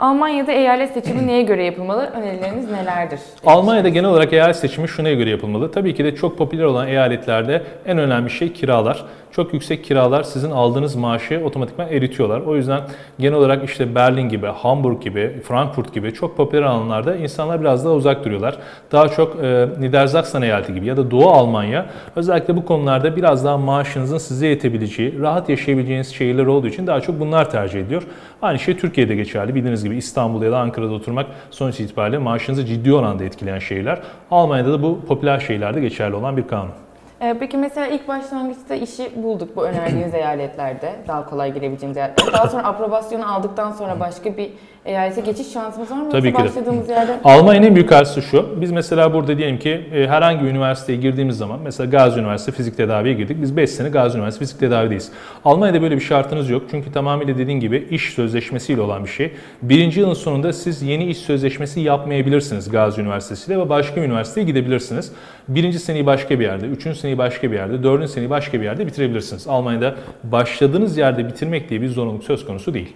[0.00, 2.10] Almanya'da eyalet seçimi neye göre yapılmalı?
[2.16, 3.20] Önerileriniz nelerdir?
[3.46, 5.72] Almanya'da genel olarak eyalet seçimi şuna göre yapılmalı.
[5.72, 9.04] Tabii ki de çok popüler olan eyaletlerde en önemli şey kiralar.
[9.32, 12.40] Çok yüksek kiralar sizin aldığınız maaşı otomatikman eritiyorlar.
[12.40, 12.80] O yüzden
[13.18, 17.94] genel olarak işte Berlin gibi, Hamburg gibi, Frankfurt gibi çok popüler alanlarda insanlar biraz daha
[17.94, 18.56] uzak duruyorlar.
[18.92, 23.58] Daha çok e, Niedersachsen eyaleti gibi ya da Doğu Almanya özellikle bu konularda biraz daha
[23.58, 28.02] maaşınızın size yetebileceği, rahat yaşayabileceğiniz şehirler olduğu için daha çok bunlar tercih ediliyor.
[28.42, 29.54] Aynı şey Türkiye'de geçerli.
[29.54, 33.98] Bildiğiniz gibi İstanbul'da ya da Ankara'da oturmak sonuç itibariyle maaşınızı ciddi oranda etkileyen şeyler.
[34.30, 36.89] Almanya'da da bu popüler şehirlerde geçerli olan bir kanun.
[37.20, 40.92] Ee, peki mesela ilk başlangıçta işi bulduk bu önerdiğiniz eyaletlerde.
[41.08, 42.32] Daha kolay girebileceğimiz eyaletlerde.
[42.32, 44.52] Daha sonra aprobasyonu aldıktan sonra başka bir
[44.84, 46.10] eyalete geçiş şansımız var mı?
[46.10, 46.44] Tabii ki de.
[46.44, 48.60] başladığımız yerde Almanya'nın en büyük artısı şu.
[48.60, 52.76] Biz mesela burada diyelim ki e, herhangi bir üniversiteye girdiğimiz zaman mesela Gazi Üniversitesi fizik
[52.76, 53.36] tedaviye girdik.
[53.42, 55.12] Biz 5 sene Gazi Üniversitesi fizik tedavideyiz.
[55.44, 56.62] Almanya'da böyle bir şartınız yok.
[56.70, 59.32] Çünkü tamamıyla dediğin gibi iş sözleşmesiyle olan bir şey.
[59.62, 65.12] Birinci yılın sonunda siz yeni iş sözleşmesi yapmayabilirsiniz Gazi Üniversitesi'yle ve başka bir üniversiteye gidebilirsiniz.
[65.48, 68.86] Birinci seneyi başka bir yerde, üçüncü seneyi başka bir yerde, dördüncü seneyi başka bir yerde
[68.86, 69.48] bitirebilirsiniz.
[69.48, 72.92] Almanya'da başladığınız yerde bitirmek diye bir zorunluluk söz konusu değil.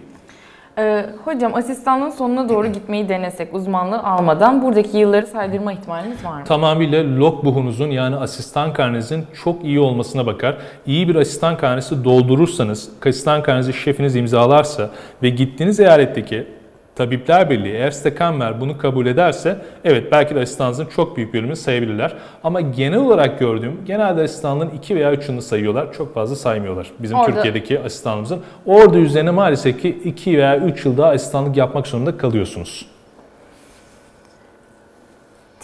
[0.77, 6.45] Ee, hocam asistanlığın sonuna doğru gitmeyi denesek uzmanlığı almadan buradaki yılları saydırma ihtimalimiz var mı?
[6.45, 10.57] Tamamıyla logbuch'unuzun yani asistan karnenizin çok iyi olmasına bakar.
[10.85, 14.89] İyi bir asistan karnesi doldurursanız, asistan karnenizi şefiniz imzalarsa
[15.23, 16.47] ve gittiğiniz eyaletteki
[16.95, 22.13] Tabipler Birliği, Erste Kammer bunu kabul ederse evet belki de asistanınızın çok büyük bölümünü sayabilirler.
[22.43, 25.93] Ama genel olarak gördüğüm genelde asistanlığın 2 veya 3 yılını sayıyorlar.
[25.93, 28.39] Çok fazla saymıyorlar bizim Orada- Türkiye'deki asistanımızın.
[28.65, 32.85] Orada üzerine maalesef ki 2 veya 3 yıl daha asistanlık yapmak zorunda kalıyorsunuz.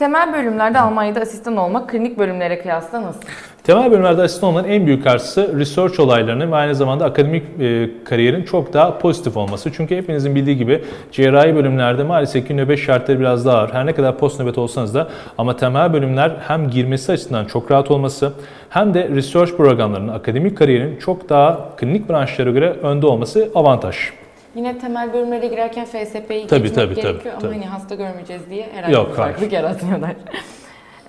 [0.01, 3.21] Temel bölümlerde Almanya'da asistan olmak klinik bölümlere kıyasla nasıl?
[3.63, 8.43] Temel bölümlerde asistan olmanın en büyük artısı research olaylarının ve aynı zamanda akademik e, kariyerin
[8.43, 9.71] çok daha pozitif olması.
[9.73, 13.73] Çünkü hepinizin bildiği gibi cerrahi bölümlerde maalesef ki nöbet şartları biraz daha ağır.
[13.73, 17.91] Her ne kadar post nöbet olsanız da ama temel bölümler hem girmesi açısından çok rahat
[17.91, 18.33] olması
[18.69, 24.20] hem de research programlarının, akademik kariyerin çok daha klinik branşlara göre önde olması avantaj.
[24.55, 27.53] Yine temel bölümlere girerken FSP'yi Tabii, geçmek tabii, gerekiyor tabii, ama tabii.
[27.53, 30.11] hani hasta görmeyeceğiz diye herhangi Yok, bir farklılık yaratmıyorlar.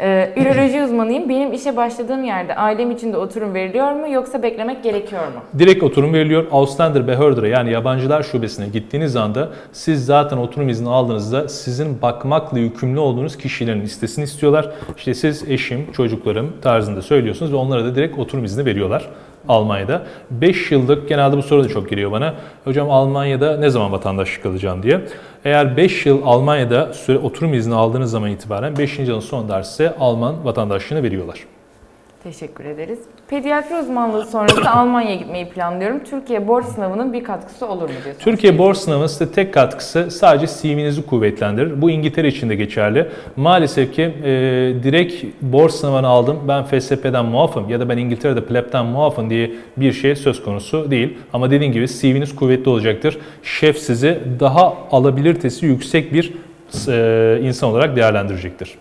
[0.00, 1.28] Ee, üroloji uzmanıyım.
[1.28, 5.58] Benim işe başladığım yerde ailem için de oturum veriliyor mu yoksa beklemek gerekiyor mu?
[5.58, 6.46] Direkt oturum veriliyor.
[6.50, 12.98] Ausländer Behörder'e yani yabancılar şubesine gittiğiniz anda siz zaten oturum izni aldığınızda sizin bakmakla yükümlü
[13.00, 14.70] olduğunuz kişilerin listesini istiyorlar.
[14.96, 19.08] İşte siz eşim, çocuklarım tarzında söylüyorsunuz ve onlara da direkt oturum izni veriyorlar.
[19.48, 20.02] Almanya'da.
[20.30, 22.34] 5 yıllık genelde bu soru da çok geliyor bana.
[22.64, 25.00] Hocam Almanya'da ne zaman vatandaşlık alacağım diye.
[25.44, 28.98] Eğer 5 yıl Almanya'da süre oturum izni aldığınız zaman itibaren 5.
[28.98, 31.38] yılın sonunda size Alman vatandaşlığını veriyorlar.
[32.22, 32.98] Teşekkür ederiz.
[33.28, 36.04] Pediatri uzmanlığı sonrası Almanya'ya gitmeyi planlıyorum.
[36.04, 38.14] Türkiye borç sınavının bir katkısı olur mu diyor.
[38.18, 41.82] Türkiye borç sınavının size tek katkısı sadece CV'nizi kuvvetlendirir.
[41.82, 43.08] Bu İngiltere için de geçerli.
[43.36, 44.30] Maalesef ki e,
[44.82, 49.92] direkt borç sınavını aldım, ben FSP'den muafım ya da ben İngiltere'de PLEB'den muafım diye bir
[49.92, 51.18] şey söz konusu değil.
[51.32, 53.18] Ama dediğim gibi CV'niz kuvvetli olacaktır.
[53.42, 56.32] Şef sizi daha alabilitesi yüksek bir
[56.88, 58.76] e, insan olarak değerlendirecektir.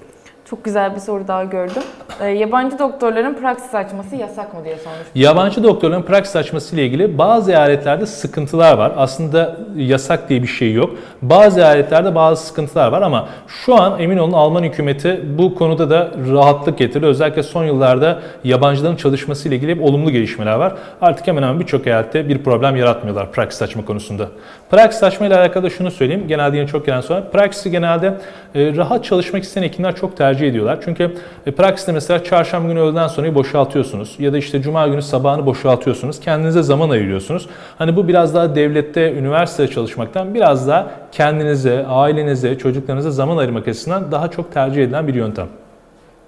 [0.52, 1.84] Çok güzel bir soru daha gördüm.
[2.22, 5.08] Ee, yabancı doktorların praksis açması yasak mı diye sormuş.
[5.16, 8.92] Yabancı doktorların praksis açması ile ilgili bazı eyaletlerde sıkıntılar var.
[8.98, 10.90] Aslında yasak diye bir şey yok.
[11.22, 16.12] Bazı eyaletlerde bazı sıkıntılar var ama şu an emin olun Alman hükümeti bu konuda da
[16.32, 17.06] rahatlık getirdi.
[17.06, 20.74] Özellikle son yıllarda yabancıların çalışması ile ilgili olumlu gelişmeler var.
[21.02, 24.28] Artık hemen hemen birçok eyalette bir problem yaratmıyorlar praksis açma konusunda.
[24.72, 26.28] Praksis açma ile alakalı şunu söyleyeyim.
[26.28, 27.24] Genelde yine çok gelen soru.
[27.32, 28.14] Praksisi genelde
[28.56, 30.80] e, rahat çalışmak isteyen hekimler çok tercih ediyorlar.
[30.86, 31.12] Çünkü
[31.46, 34.16] e, praksiste mesela çarşamba günü öğleden sonrayı boşaltıyorsunuz.
[34.20, 36.20] Ya da işte cuma günü sabahını boşaltıyorsunuz.
[36.20, 37.50] Kendinize zaman ayırıyorsunuz.
[37.78, 44.12] Hani bu biraz daha devlette, üniversitede çalışmaktan biraz daha kendinize, ailenize, çocuklarınıza zaman ayırmak açısından
[44.12, 45.48] daha çok tercih edilen bir yöntem.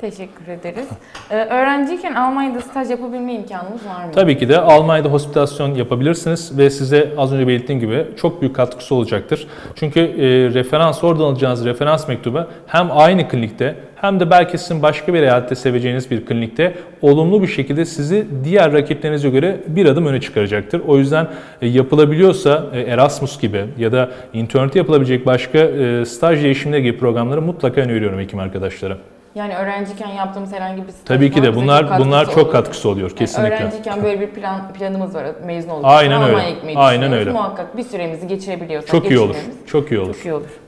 [0.03, 0.87] Teşekkür ederiz.
[1.31, 4.11] Ee, öğrenciyken Almanya'da staj yapabilme imkanımız var mı?
[4.15, 8.95] Tabii ki de Almanya'da hospitasyon yapabilirsiniz ve size az önce belirttiğim gibi çok büyük katkısı
[8.95, 9.47] olacaktır.
[9.75, 15.13] Çünkü e, referans oradan alacağınız referans mektubu hem aynı klinikte hem de belki sizin başka
[15.13, 20.21] bir eyalette seveceğiniz bir klinikte olumlu bir şekilde sizi diğer rakiplerinize göre bir adım öne
[20.21, 20.81] çıkaracaktır.
[20.87, 21.27] O yüzden
[21.61, 27.41] e, yapılabiliyorsa e, Erasmus gibi ya da internette yapılabilecek başka e, staj değişimleri gibi programları
[27.41, 28.97] mutlaka öneriyorum hekim arkadaşlara.
[29.35, 32.51] Yani öğrenciyken yaptığımız herhangi bir Tabii ki de bunlar bunlar çok olur.
[32.51, 33.55] katkısı oluyor Yani kesinlikle.
[33.55, 35.85] öğrenciyken böyle bir plan, planımız var mezun olduk.
[35.85, 36.55] Aynen öyle.
[36.75, 37.31] Aynen öyle.
[37.31, 38.89] Muhakkak bir süremizi geçirebiliyorsak.
[38.91, 39.35] Çok iyi olur.
[39.67, 40.13] Çok iyi olur.
[40.15, 40.59] Çok iyi olur.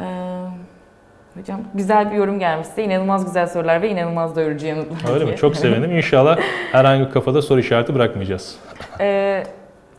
[0.00, 0.02] Ee,
[1.40, 2.82] hocam güzel bir yorum gelmiş size.
[2.84, 5.14] İnanılmaz güzel sorular ve inanılmaz doyurucu yanıtlar.
[5.14, 5.36] Öyle mi?
[5.36, 5.96] Çok sevindim.
[5.96, 6.38] İnşallah
[6.72, 8.56] herhangi bir kafada soru işareti bırakmayacağız.
[9.00, 9.42] Ee,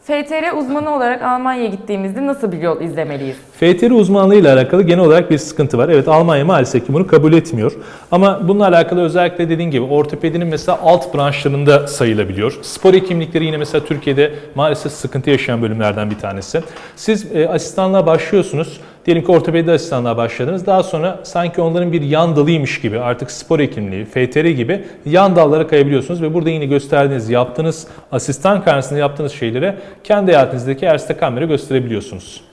[0.04, 3.38] FTR uzmanı olarak Almanya'ya gittiğimizde nasıl bir yol izlemeliyiz?
[3.60, 5.90] FTR uzmanlığı ile alakalı genel olarak bir sıkıntı var.
[5.90, 7.72] Evet Almanya maalesef ki bunu kabul etmiyor.
[8.12, 12.60] Ama bununla alakalı özellikle dediğim gibi ortopedinin mesela alt branşlarında sayılabiliyor.
[12.62, 16.62] Spor hekimlikleri yine mesela Türkiye'de maalesef sıkıntı yaşayan bölümlerden bir tanesi.
[16.96, 18.80] Siz e, asistanlığa başlıyorsunuz.
[19.06, 20.66] Diyelim ki ortopedi asistanlığa başladınız.
[20.66, 25.68] Daha sonra sanki onların bir yan dalıymış gibi artık spor hekimliği, FTR gibi yan dallara
[25.68, 26.22] kayabiliyorsunuz.
[26.22, 32.49] Ve burada yine gösterdiğiniz, yaptığınız asistan karnesinde yaptığınız şeylere kendi hayatınızdaki erste kamera gösterebiliyorsunuz.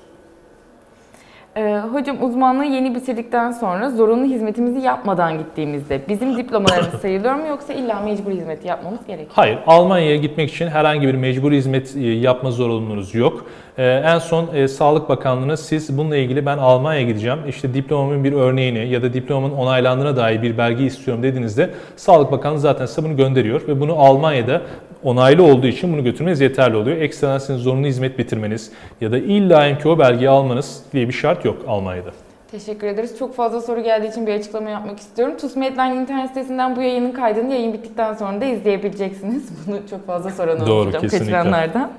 [1.56, 7.72] Ee, hocam uzmanlığı yeni bitirdikten sonra zorunlu hizmetimizi yapmadan gittiğimizde bizim diplomalarımız sayılıyor mu yoksa
[7.72, 9.30] illa mecbur hizmeti yapmamız gerekiyor?
[9.34, 13.46] Hayır, Almanya'ya gitmek için herhangi bir mecburi hizmet e, yapma zorunluluğunuz yok.
[13.78, 18.32] Ee, en son e, Sağlık Bakanlığı'na siz bununla ilgili ben Almanya'ya gideceğim, işte diplomamın bir
[18.32, 23.16] örneğini ya da diplomamın onaylandığına dair bir belge istiyorum dediğinizde Sağlık Bakanlığı zaten size bunu
[23.16, 24.62] gönderiyor ve bunu Almanya'da
[25.02, 26.96] onaylı olduğu için bunu götürmeniz yeterli oluyor.
[26.96, 31.44] Ekstradan sizin zorunlu hizmet bitirmeniz ya da illa ki o belgeyi almanız diye bir şart
[31.44, 32.10] yok Almanya'da.
[32.50, 33.18] Teşekkür ederiz.
[33.18, 35.36] Çok fazla soru geldiği için bir açıklama yapmak istiyorum.
[35.40, 39.48] TUS Medline internet sitesinden bu yayının kaydını yayın bittikten sonra da izleyebileceksiniz.
[39.66, 41.18] Bunu çok fazla soran Doğru, kesinlikle.
[41.18, 41.92] kaçıranlardan.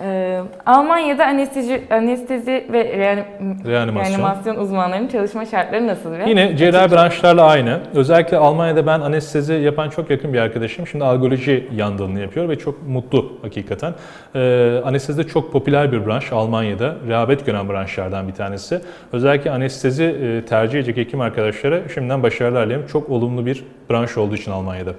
[0.00, 4.18] Ee, Almanya'da anestezi, anestezi ve reanim- Reanimasyon.
[4.18, 6.12] reanimasyon uzmanlarının çalışma şartları nasıl?
[6.12, 7.80] Ve Yine cerrahi branşlarla aynı.
[7.94, 10.86] Özellikle Almanya'da ben anestezi yapan çok yakın bir arkadaşım.
[10.86, 13.94] Şimdi algoloji yan dalını yapıyor ve çok mutlu hakikaten.
[14.34, 16.94] Ee, anestezi de çok popüler bir branş Almanya'da.
[17.08, 18.80] Rehabet gören branşlardan bir tanesi.
[19.12, 22.86] Özellikle anestezi e, tercih edecek hekim arkadaşlara şimdiden başarılar dilerim.
[22.92, 24.90] Çok olumlu bir branş olduğu için Almanya'da.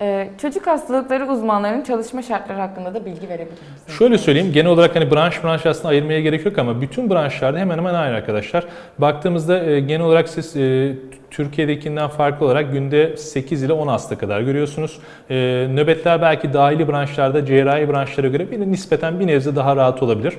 [0.00, 3.98] Ee, çocuk hastalıkları uzmanlarının çalışma şartları hakkında da bilgi verebilir misiniz?
[3.98, 7.78] Şöyle söyleyeyim, genel olarak hani branş branş aslında ayırmaya gerek yok ama bütün branşlarda hemen
[7.78, 8.64] hemen aynı arkadaşlar.
[8.98, 10.92] Baktığımızda e, genel olarak siz e,
[11.30, 14.98] Türkiye'dekinden farklı olarak günde 8 ile 10 hasta kadar görüyorsunuz.
[15.30, 15.34] E,
[15.70, 20.34] nöbetler belki dahili branşlarda cerrahi branşlara göre bir nispeten bir nebze daha rahat olabilir.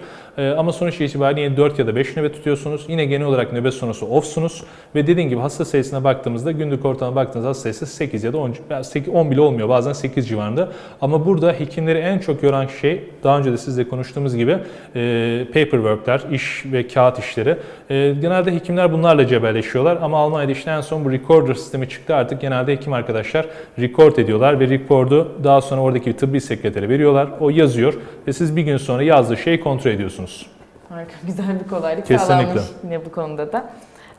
[0.57, 2.85] Ama sonuç itibariyle yine 4 ya da 5 nöbet tutuyorsunuz.
[2.87, 4.63] Yine genel olarak nöbet sonrası offsunuz
[4.95, 8.53] ve dediğim gibi hasta sayısına baktığımızda günlük ortalama baktığınızda hasta sayısı 8 ya da 10,
[8.81, 10.69] 8, 10 bile olmuyor bazen 8 civarında.
[11.01, 14.57] Ama burada hekimleri en çok yoran şey daha önce de sizle konuştuğumuz gibi
[14.95, 17.57] e, paperworkler, iş ve kağıt işleri.
[17.89, 22.41] E, genelde hekimler bunlarla cebelleşiyorlar ama Almanya'da işte en son bu recorder sistemi çıktı artık
[22.41, 23.45] genelde hekim arkadaşlar
[23.79, 27.27] record ediyorlar ve recordu daha sonra oradaki bir tıbbi sekretere veriyorlar.
[27.39, 27.93] O yazıyor
[28.27, 30.45] ve siz bir gün sonra yazdığı şeyi kontrol ediyorsunuz.
[30.89, 32.25] Harika, güzel bir kolaylık Kesinlikle.
[32.25, 33.69] sağlanmış yine bu konuda da.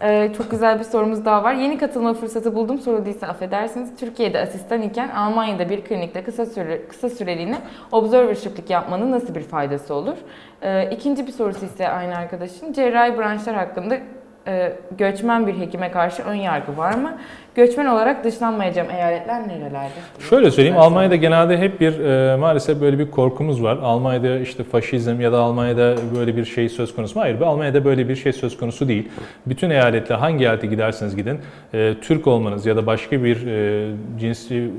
[0.02, 1.54] Ee, çok güzel bir sorumuz daha var.
[1.54, 2.78] Yeni katılma fırsatı buldum.
[2.78, 3.96] Soru değilse affedersiniz.
[3.96, 7.58] Türkiye'de asistan iken Almanya'da bir klinikte kısa süre kısa süreliğine
[7.92, 10.16] observership'lik yapmanın nasıl bir faydası olur?
[10.62, 12.72] Ee, ikinci bir sorusu ise aynı arkadaşın.
[12.72, 13.98] Cerrahi branşlar hakkında
[14.46, 17.18] e, göçmen bir hekime karşı ön yargı var mı?
[17.56, 20.02] Göçmen olarak dışlanmayacağım eyaletler nerelerdir?
[20.30, 20.78] Şöyle söyleyeyim.
[20.78, 23.78] Almanya'da genelde hep bir e, maalesef böyle bir korkumuz var.
[23.82, 27.22] Almanya'da işte faşizm ya da Almanya'da böyle bir şey söz konusu mu?
[27.22, 29.08] Hayır, Almanya'da böyle bir şey söz konusu değil.
[29.46, 31.38] Bütün eyaletler hangi eyalete giderseniz gidin,
[31.74, 33.90] e, Türk olmanız ya da başka bir e,
[34.20, 34.70] cinsi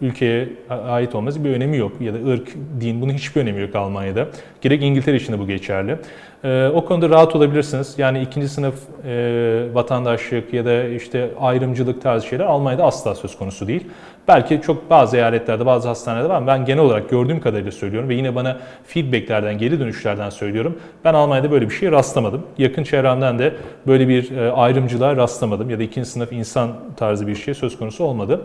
[0.00, 0.48] ülkeye
[0.88, 1.92] ait olmanız bir önemi yok.
[2.00, 2.48] Ya da ırk,
[2.80, 4.26] din bunun hiçbir önemi yok Almanya'da.
[4.60, 5.96] Gerek İngiltere için de bu geçerli.
[6.44, 7.94] E, o konuda rahat olabilirsiniz.
[7.98, 8.74] Yani ikinci sınıf
[9.04, 13.86] e, vatandaşlık ya da işte ayrımcılık tarzı şeyler Almanya'da asla söz konusu değil.
[14.28, 18.14] Belki çok bazı eyaletlerde, bazı hastanelerde var ama ben genel olarak gördüğüm kadarıyla söylüyorum ve
[18.14, 18.56] yine bana
[18.86, 20.78] feedbacklerden, geri dönüşlerden söylüyorum.
[21.04, 22.42] Ben Almanya'da böyle bir şeye rastlamadım.
[22.58, 23.54] Yakın çevremden de
[23.86, 28.04] böyle bir e, ayrımcılığa rastlamadım ya da ikinci sınıf insan tarzı bir şey söz konusu
[28.04, 28.40] olmadı.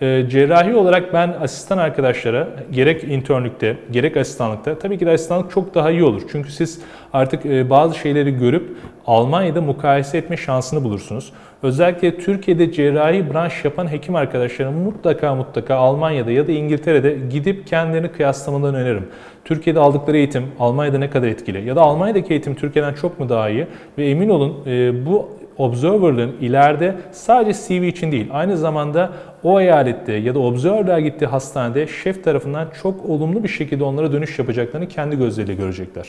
[0.00, 5.74] E, cerrahi olarak ben asistan arkadaşlara gerek internlükte, gerek asistanlıkta tabii ki de asistanlık çok
[5.74, 6.22] daha iyi olur.
[6.32, 6.80] Çünkü siz
[7.12, 8.76] artık e, bazı şeyleri görüp
[9.08, 11.32] Almanya'da mukayese etme şansını bulursunuz.
[11.62, 18.08] Özellikle Türkiye'de cerrahi branş yapan hekim arkadaşlarım mutlaka mutlaka Almanya'da ya da İngiltere'de gidip kendilerini
[18.08, 19.08] kıyaslamalarını öneririm.
[19.44, 23.48] Türkiye'de aldıkları eğitim Almanya'da ne kadar etkili ya da Almanya'daki eğitim Türkiye'den çok mu daha
[23.50, 23.66] iyi
[23.98, 25.28] ve emin olun e, bu
[25.58, 31.86] Observer'lığın ileride sadece CV için değil, aynı zamanda o eyalette ya da Observer'lığa gittiği hastanede
[31.86, 36.06] şef tarafından çok olumlu bir şekilde onlara dönüş yapacaklarını kendi gözleriyle görecekler.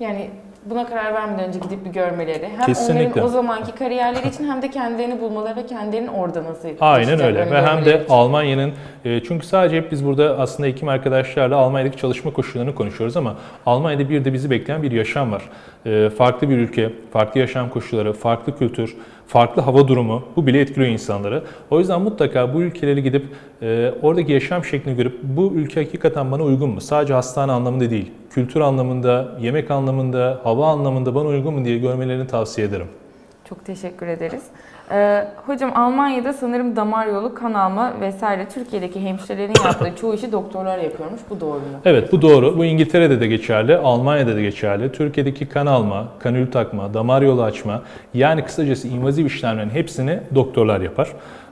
[0.00, 0.30] Yani
[0.64, 2.48] buna karar vermeden önce gidip bir görmeleri.
[2.58, 3.04] Hem Kesinlikle.
[3.06, 7.50] onların o zamanki kariyerleri için hem de kendilerini bulmaları ve kendilerinin orada nasıl Aynen öyle
[7.50, 8.02] ve hem de.
[8.08, 8.72] Almanya'nın
[9.04, 13.36] e, çünkü sadece hep biz burada aslında hekim arkadaşlarla Almanya'daki çalışma koşullarını konuşuyoruz ama
[13.66, 15.42] Almanya'da bir de bizi bekleyen bir yaşam var.
[15.86, 18.96] E, Farklı bir ülke, farklı yaşam koşulları, farklı kültür,
[19.26, 21.42] farklı hava durumu bu bile etkiliyor insanları.
[21.70, 23.26] O yüzden mutlaka bu ülkelere gidip
[23.62, 26.80] e, oradaki yaşam şeklini görüp bu ülke hakikaten bana uygun mu?
[26.80, 32.26] Sadece hastane anlamında değil, kültür anlamında, yemek anlamında, hava anlamında bana uygun mu diye görmelerini
[32.26, 32.86] tavsiye ederim.
[33.48, 34.42] Çok teşekkür ederiz.
[34.92, 40.78] Ee, hocam Almanya'da sanırım damar yolu, kan alma vesaire Türkiye'deki hemşirelerin yaptığı çoğu işi doktorlar
[40.78, 41.20] yapıyormuş.
[41.30, 41.80] Bu doğru mu?
[41.84, 42.58] Evet bu doğru.
[42.58, 44.92] Bu İngiltere'de de geçerli, Almanya'da da geçerli.
[44.92, 47.82] Türkiye'deki kan alma, kanül takma, damar yolu açma
[48.14, 51.08] yani kısacası invaziv işlemlerin hepsini doktorlar yapar.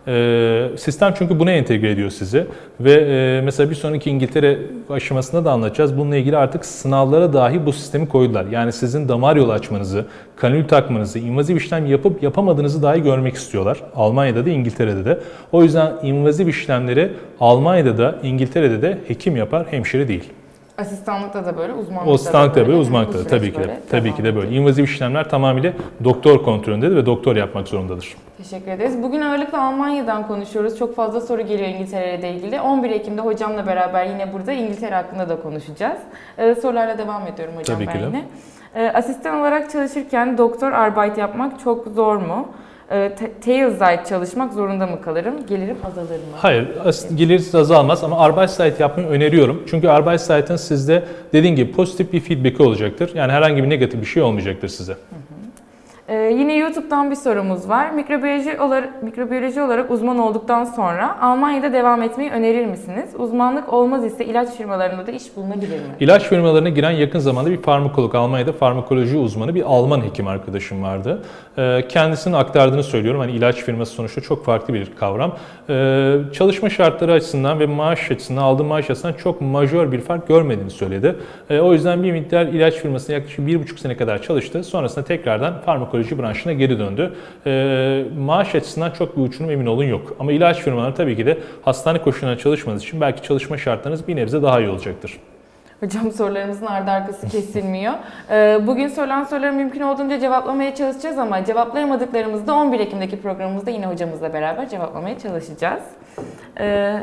[0.09, 2.47] Ee, sistem çünkü buna entegre ediyor sizi
[2.81, 4.59] ve e, mesela bir sonraki İngiltere
[4.91, 5.99] aşamasında da anlatacağız.
[5.99, 8.47] Bununla ilgili artık sınavlara dahi bu sistemi koydular.
[8.51, 10.05] Yani sizin damar yolu açmanızı,
[10.37, 13.83] kanül takmanızı, invaziv işlem yapıp yapamadığınızı dahi görmek istiyorlar.
[13.97, 15.19] Almanya'da da İngiltere'de de.
[15.53, 20.25] O yüzden invaziv işlemleri Almanya'da da İngiltere'de de hekim yapar, hemşire değil.
[20.81, 22.15] Asistanlıkta da böyle, uzmanlıkta O
[22.51, 23.61] da böyle, Yani uzmanlıkta da tabii ki de.
[23.61, 24.57] böyle Tabii ki de böyle.
[24.57, 25.73] İnvazif işlemler tamamıyla
[26.05, 28.17] doktor kontrolündedir ve doktor yapmak zorundadır.
[28.39, 29.03] Teşekkür ederiz.
[29.03, 30.79] Bugün ağırlıklı Almanya'dan konuşuyoruz.
[30.79, 32.61] Çok fazla soru geliyor İngiltere ile ilgili.
[32.61, 35.99] 11 Ekim'de hocamla beraber yine burada İngiltere hakkında da konuşacağız.
[36.39, 38.07] Ee, sorularla devam ediyorum hocam Tabii ki ben de.
[38.17, 38.25] yine.
[38.75, 42.49] Ee, asistan olarak çalışırken doktor arbeit yapmak çok zor mu?
[42.93, 45.47] Ee, Teilzeit çalışmak zorunda mı kalırım?
[45.47, 46.37] Gelirim azalır mı?
[46.37, 46.69] Hayır,
[47.15, 49.63] gelirsiz azalmaz ama Arbeitszeit yapmayı öneriyorum.
[49.71, 53.11] Çünkü Arbeitszeit'in sizde dediğim gibi pozitif bir feedback'i olacaktır.
[53.15, 54.97] Yani herhangi bir negatif bir şey olmayacaktır size.
[56.11, 57.91] Ee, yine YouTube'dan bir sorumuz var.
[57.91, 63.11] Mikrobiyoloji olarak, mikrobiyoloji olarak uzman olduktan sonra Almanya'da devam etmeyi önerir misiniz?
[63.19, 65.85] Uzmanlık olmaz ise ilaç firmalarında da iş bulunabilir mi?
[66.01, 71.23] İlaç firmalarına giren yakın zamanda bir farmakolog, Almanya'da farmakoloji uzmanı bir Alman hekim arkadaşım vardı.
[71.59, 73.21] Ee, Kendisinin aktardığını söylüyorum.
[73.21, 75.37] Hani ilaç firması sonuçta çok farklı bir kavram.
[75.69, 80.71] Ee, Çalışma şartları açısından ve maaş açısından, aldığı maaş açısından çok majör bir fark görmediğini
[80.71, 81.17] söyledi.
[81.51, 84.65] Ee, O yüzden bir miktar ilaç firmasında yaklaşık bir buçuk sene kadar çalıştı.
[84.65, 87.15] Sonrasında tekrardan farmakoloji branşına geri döndü.
[87.47, 90.17] Ee, maaş açısından çok bir uçurum emin olun yok.
[90.21, 94.43] Ama ilaç firmaları tabii ki de hastane koşullarında çalışmanız için belki çalışma şartlarınız bir nebze
[94.43, 95.17] daha iyi olacaktır.
[95.81, 97.95] Hocam sorularımızın ardı arkası kesilmiyor.
[98.31, 103.87] Ee, Bugün sorulan soruları mümkün olduğunca cevaplamaya çalışacağız ama cevaplayamadıklarımızı da 11 Ekim'deki programımızda yine
[103.87, 105.83] hocamızla beraber cevaplamaya çalışacağız.
[106.61, 107.03] Ee,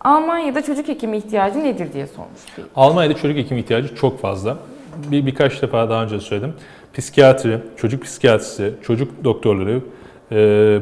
[0.00, 2.40] Almanya'da çocuk hekimi ihtiyacı nedir diye sormuş.
[2.76, 4.56] Almanya'da çocuk hekim ihtiyacı çok fazla.
[5.10, 6.54] Bir, birkaç defa daha önce söyledim.
[6.98, 9.80] Psikiyatri, çocuk psikiyatrisi, çocuk doktorları,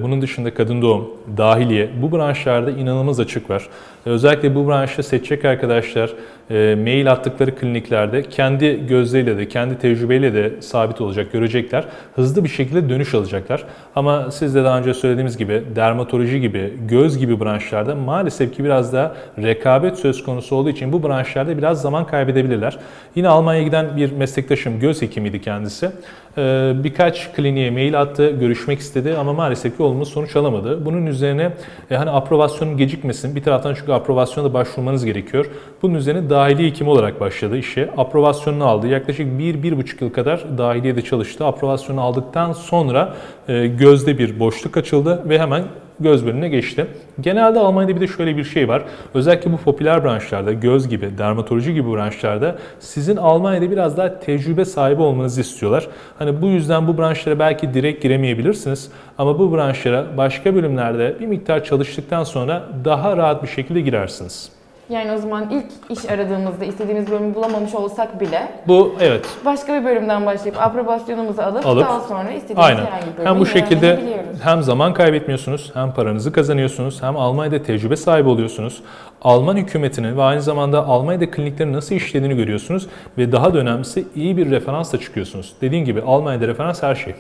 [0.03, 3.69] bunun dışında kadın doğum, dahiliye bu branşlarda inanılmaz açık var.
[4.07, 6.11] E, özellikle bu branşta seçecek arkadaşlar
[6.51, 11.85] e, mail attıkları kliniklerde kendi gözleriyle de kendi tecrübeyle de sabit olacak, görecekler.
[12.15, 13.65] Hızlı bir şekilde dönüş alacaklar.
[13.95, 18.93] Ama siz de daha önce söylediğimiz gibi dermatoloji gibi, göz gibi branşlarda maalesef ki biraz
[18.93, 22.79] daha rekabet söz konusu olduğu için bu branşlarda biraz zaman kaybedebilirler.
[23.15, 25.91] Yine Almanya'ya giden bir meslektaşım göz hekimiydi kendisi.
[26.39, 30.87] Ee, Birkaç kliniğe mail attı, görüşmek istedi ama maalesef ki olumlu sonuç alamadı.
[30.87, 31.53] Bunun üzerine
[31.91, 33.37] e, hani aprovasyonun gecikmesin.
[33.37, 35.47] Bir taraftan çünkü aprovasyona da başvurmanız gerekiyor.
[35.83, 37.91] Bunun üzerine dahiliye hekimi olarak başladı işe.
[37.97, 38.87] Aprovasyonunu aldı.
[38.87, 41.47] Yaklaşık 1-1,5 yıl kadar dahiliyede çalıştı.
[41.47, 43.15] Aprovasyonu aldıktan sonra
[43.49, 45.65] e, gözde bir boşluk açıldı ve hemen
[46.01, 46.87] göz bölümüne geçti.
[47.21, 48.83] Genelde Almanya'da bir de şöyle bir şey var.
[49.15, 55.03] Özellikle bu popüler branşlarda, göz gibi, dermatoloji gibi branşlarda sizin Almanya'da biraz daha tecrübe sahibi
[55.03, 55.89] olmanızı istiyorlar.
[56.19, 61.65] Hani bu yüzden bu branşlara belki direkt giremeyebilirsiniz ama bu branşlara başka bölümlerde bir miktar
[61.65, 64.56] çalıştıktan sonra daha rahat bir şekilde girersiniz.
[64.91, 69.85] Yani o zaman ilk iş aradığımızda istediğimiz bölümü bulamamış olsak bile Bu evet başka bir
[69.85, 72.85] bölümden başlayıp aprobasyonumuzu alıp, Alıp, daha sonra istediğimiz Aynen.
[72.85, 74.01] herhangi bir bölüme Hem bu şekilde
[74.43, 78.83] hem zaman kaybetmiyorsunuz, hem paranızı kazanıyorsunuz, hem Almanya'da tecrübe sahibi oluyorsunuz.
[79.23, 82.87] Alman hükümetinin ve aynı zamanda Almanya'da kliniklerin nasıl işlediğini görüyorsunuz
[83.19, 85.55] ve daha da önemlisi iyi bir referansla çıkıyorsunuz.
[85.61, 87.15] Dediğim gibi Almanya'da referans her şey.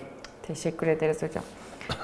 [0.47, 1.45] Teşekkür ederiz hocam.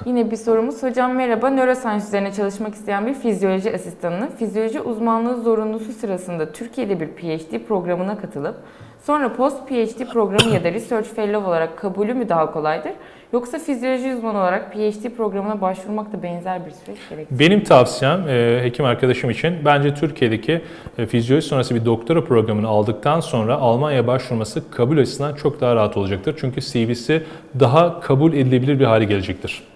[0.05, 0.83] Yine bir sorumuz.
[0.83, 1.49] Hocam merhaba.
[1.49, 4.29] Nöroscience üzerine çalışmak isteyen bir fizyoloji asistanı.
[4.39, 8.55] Fizyoloji uzmanlığı zorunlusu sırasında Türkiye'de bir PhD programına katılıp
[9.03, 12.91] sonra post PhD programı ya da research fellow olarak kabulü mü daha kolaydır?
[13.33, 17.39] Yoksa fizyoloji uzmanı olarak PhD programına başvurmak da benzer bir süreç gerektirir.
[17.39, 20.61] Benim tavsiyem e, hekim arkadaşım için bence Türkiye'deki
[20.97, 25.97] e, fizyoloji sonrası bir doktora programını aldıktan sonra Almanya'ya başvurması kabul açısından çok daha rahat
[25.97, 26.35] olacaktır.
[26.39, 27.23] Çünkü CV'si
[27.59, 29.72] daha kabul edilebilir bir hale gelecektir.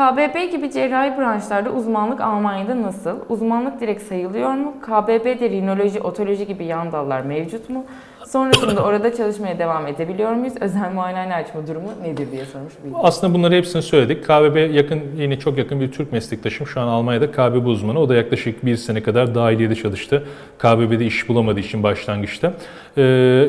[0.00, 3.16] KBB gibi cerrahi branşlarda uzmanlık Almanya'da nasıl?
[3.28, 4.74] Uzmanlık direkt sayılıyor mu?
[4.82, 7.84] KBB'de rinoloji, otoloji gibi yan dallar mevcut mu?
[8.32, 10.54] Sonrasında orada çalışmaya devam edebiliyor muyuz?
[10.60, 14.24] Özel muayenehane açma durumu nedir diye sormuş bir Aslında bunları hepsini söyledik.
[14.24, 16.66] KBB yakın, yine çok yakın bir Türk meslektaşım.
[16.66, 18.00] Şu an Almanya'da KBB uzmanı.
[18.00, 20.24] O da yaklaşık bir sene kadar dahiliyede çalıştı.
[20.58, 22.52] KBB'de iş bulamadığı için başlangıçta.
[22.96, 23.02] Ee,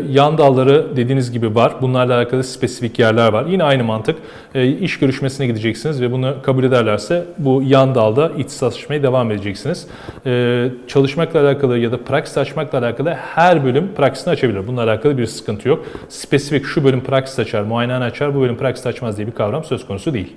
[0.10, 1.74] yan dalları dediğiniz gibi var.
[1.82, 3.46] Bunlarla alakalı spesifik yerler var.
[3.46, 4.16] Yine aynı mantık.
[4.56, 9.88] Ee, iş görüşmesine gideceksiniz ve bunu kabul ederlerse bu yan dalda ihtisaslaşmaya devam edeceksiniz.
[10.26, 14.68] Ee, çalışmakla alakalı ya da praksis açmakla alakalı her bölüm praksisini açabilir.
[14.72, 15.86] Bununla alakalı bir sıkıntı yok.
[16.10, 19.88] Spesifik şu bölüm praksis açar, muayenehane açar, bu bölüm praksis açmaz diye bir kavram söz
[19.88, 20.36] konusu değil.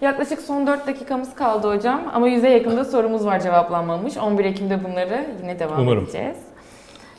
[0.00, 4.16] Yaklaşık son 4 dakikamız kaldı hocam ama yüze yakında sorumuz var cevaplanmamış.
[4.16, 6.04] 11 Ekim'de bunları yine devam Umarım.
[6.04, 6.36] edeceğiz.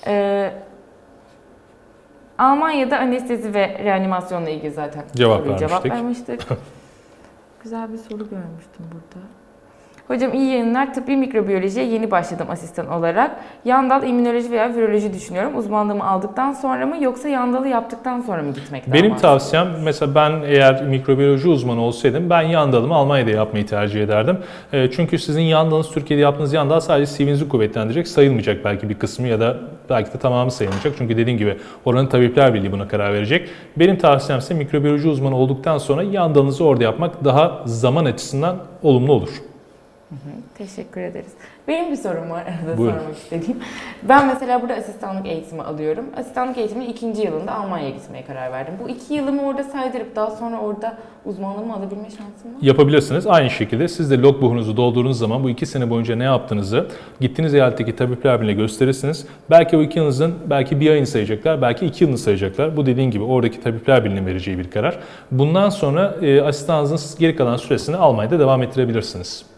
[0.07, 0.51] Ee,
[2.37, 6.41] Almanya'da anestezi ve reanimasyonla ilgili zaten Cevap cevap vermiştik.
[7.63, 9.25] Güzel bir soru görmüştüm burada.
[10.11, 10.93] Hocam iyi yayınlar.
[10.93, 13.31] Tıbbi mikrobiyolojiye yeni başladım asistan olarak.
[13.65, 15.57] Yan dal immünoloji veya viroloji düşünüyorum.
[15.57, 20.15] Uzmanlığımı aldıktan sonra mı yoksa yan dalı yaptıktan sonra mı gitmek daha Benim tavsiyem mesela
[20.15, 24.37] ben eğer mikrobiyoloji uzmanı olsaydım ben yan dalımı Almanya'da yapmayı tercih ederdim.
[24.73, 28.95] E, Çünkü sizin yan dalınız Türkiye'de yaptığınız yan dal sadece CV'nizi kuvvetlendirecek sayılmayacak belki bir
[28.95, 29.57] kısmı ya da
[29.89, 30.93] belki de tamamı sayılmayacak.
[30.97, 33.49] Çünkü dediğim gibi oranın tabipler birliği buna karar verecek.
[33.75, 39.13] Benim tavsiyem ise mikrobiyoloji uzmanı olduktan sonra yan dalınızı orada yapmak daha zaman açısından olumlu
[39.13, 39.50] olur.
[40.57, 41.31] Teşekkür ederiz.
[41.67, 42.97] Benim bir sorum var arada Buyurun.
[42.97, 43.59] sormak istediğim.
[44.03, 46.05] Ben mesela burada asistanlık eğitimi alıyorum.
[46.17, 48.73] Asistanlık eğitiminin ikinci yılında Almanya'ya gitmeye karar verdim.
[48.83, 52.65] Bu iki yılımı orada saydırıp daha sonra orada uzmanlığımı alabilme şansım var mı?
[52.65, 53.27] Yapabilirsiniz.
[53.27, 56.87] Aynı şekilde siz de logbook'unuzu doldurduğunuz zaman bu iki sene boyunca ne yaptığınızı
[57.19, 59.27] gittiğiniz eyaletteki tabipler birliğine gösterirsiniz.
[59.49, 62.77] Belki o iki yılınızın belki bir ayını sayacaklar, belki iki yılını sayacaklar.
[62.77, 64.99] Bu dediğin gibi oradaki tabipler birliğinin vereceği bir karar.
[65.31, 69.50] Bundan sonra e, asistanınızın geri kalan süresini Almanya'da devam ettirebilirsiniz.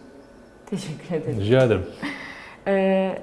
[0.74, 1.40] Teşekkür ederim.
[1.40, 1.86] Rica ederim.
[2.68, 3.18] Ee,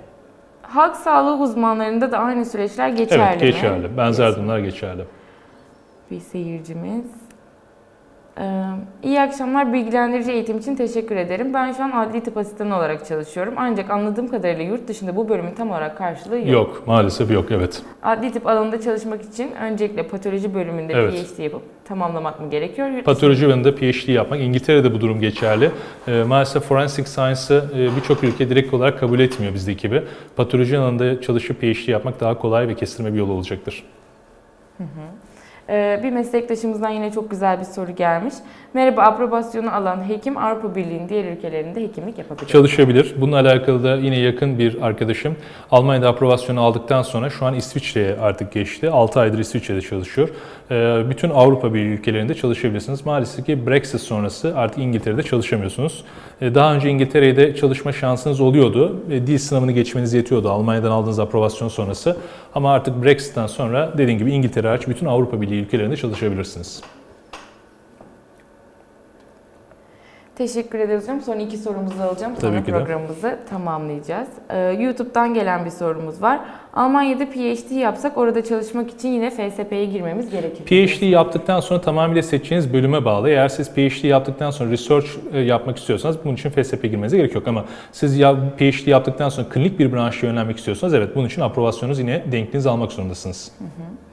[0.62, 3.46] halk sağlığı uzmanlarında da aynı süreçler geçerli evet mi?
[3.46, 3.96] geçerli.
[3.96, 5.04] Benzer durumlar geçerli.
[6.10, 7.04] Bir seyircimiz.
[8.38, 8.62] Ee,
[9.02, 9.72] iyi akşamlar.
[9.72, 11.54] Bilgilendirici eğitim için teşekkür ederim.
[11.54, 13.54] Ben şu an adli tıp asistanı olarak çalışıyorum.
[13.56, 16.48] Ancak anladığım kadarıyla yurt dışında bu bölümün tam olarak karşılığı yok.
[16.48, 17.82] Yok, maalesef yok, evet.
[18.02, 21.36] Adli tıp alanında çalışmak için öncelikle patoloji bölümünde Evet.
[21.36, 22.88] PhD yapıp tamamlamak mı gerekiyor?
[22.88, 25.70] Yurt Patoloji alanında PhD yapmak, İngiltere'de bu durum geçerli.
[26.08, 30.02] Ee, maalesef forensic science'ı e, birçok ülke direkt olarak kabul etmiyor bizdeki gibi.
[30.36, 33.84] Patoloji alanında çalışıp PhD yapmak daha kolay ve kestirme bir yol olacaktır.
[34.80, 34.84] Ee,
[36.02, 38.34] bir meslektaşımızdan yine çok güzel bir soru gelmiş.
[38.74, 42.48] Merhaba, aprobasyonu alan hekim Avrupa Birliği'nin diğer ülkelerinde hekimlik yapabilir.
[42.48, 43.14] Çalışabilir.
[43.20, 45.36] Bununla alakalı da yine yakın bir arkadaşım
[45.70, 48.90] Almanya'da aprobasyonu aldıktan sonra şu an İsviçre'ye artık geçti.
[48.90, 50.28] 6 aydır İsviçre'de çalışıyor.
[50.70, 53.06] Ee, Bütün Avrupa Birliği ülkelerinde çalışabilirsiniz.
[53.06, 56.04] Maalesef ki Brexit sonrası artık İngiltere'de çalışamıyorsunuz.
[56.40, 58.96] Ee, Daha önce İngiltere'de çalışma şansınız oluyordu.
[59.10, 62.16] Dil sınavını geçmeniz yetiyordu Almanya'dan aldığınız aprobasyon sonrası.
[62.54, 66.82] Ama artık Brexit'ten sonra dediğim gibi İngiltere hariç bütün Avrupa Birliği ülkelerinde çalışabilirsiniz.
[70.40, 71.20] Teşekkür ederiz hocam.
[71.20, 72.32] Son iki sorumuzu alacağım.
[72.40, 72.78] Sonra Tabii ki de.
[72.78, 74.28] programımızı tamamlayacağız.
[74.50, 76.40] Ee, YouTube'dan gelen bir sorumuz var.
[76.74, 80.64] Almanya'da PhD yapsak orada çalışmak için yine FSP'ye girmemiz gerekir.
[80.64, 83.28] PhD yaptıktan sonra tamamıyla seçeceğiniz bölüme bağlı.
[83.28, 87.48] Eğer siz PhD yaptıktan sonra research e, yapmak istiyorsanız bunun için FSP girmenize gerek yok.
[87.48, 91.98] Ama siz ya PhD yaptıktan sonra klinik bir branşa yönlenmek istiyorsanız evet bunun için aprobasyonunuz
[91.98, 93.52] yine denkliğinizi almak zorundasınız.
[93.60, 94.09] Ee,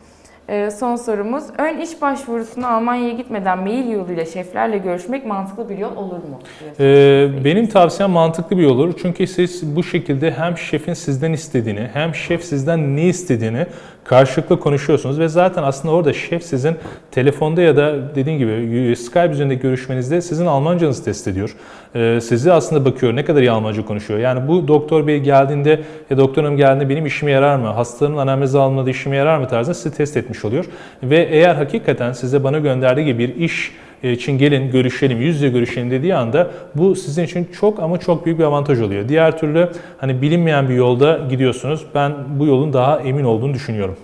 [0.80, 1.44] son sorumuz.
[1.58, 6.40] Ön iş başvurusuna Almanya'ya gitmeden mail yoluyla şeflerle görüşmek mantıklı bir yol olur mu?
[6.80, 8.94] Ee, benim tavsiyem mantıklı bir yol olur.
[9.02, 13.66] Çünkü siz bu şekilde hem şefin sizden istediğini hem şef sizden ne istediğini
[14.08, 16.76] karşılıklı konuşuyorsunuz ve zaten aslında orada şef sizin
[17.12, 21.56] telefonda ya da dediğim gibi Skype üzerinde görüşmenizde sizin Almancanızı test ediyor.
[21.96, 24.20] Ee, sizi aslında bakıyor ne kadar iyi Almanca konuşuyor.
[24.20, 25.80] Yani bu doktor bey geldiğinde
[26.10, 27.68] ya doktor hanım geldiğinde benim işime yarar mı?
[27.68, 30.66] Hastaların anamnezi almada işime yarar mı tarzında sizi test etmiş oluyor.
[31.04, 35.50] Ve eğer hakikaten size bana gönderdiği gibi bir iş e, için gelin görüşelim, yüz yüze
[35.50, 39.10] görüşelim dediği anda bu sizin için çok ama çok büyük bir avantaj oluyor.
[39.10, 41.86] Diğer türlü hani bilinmeyen bir yolda gidiyorsunuz.
[41.96, 43.98] Ben bu yolun daha emin olduğunu düşünüyorum.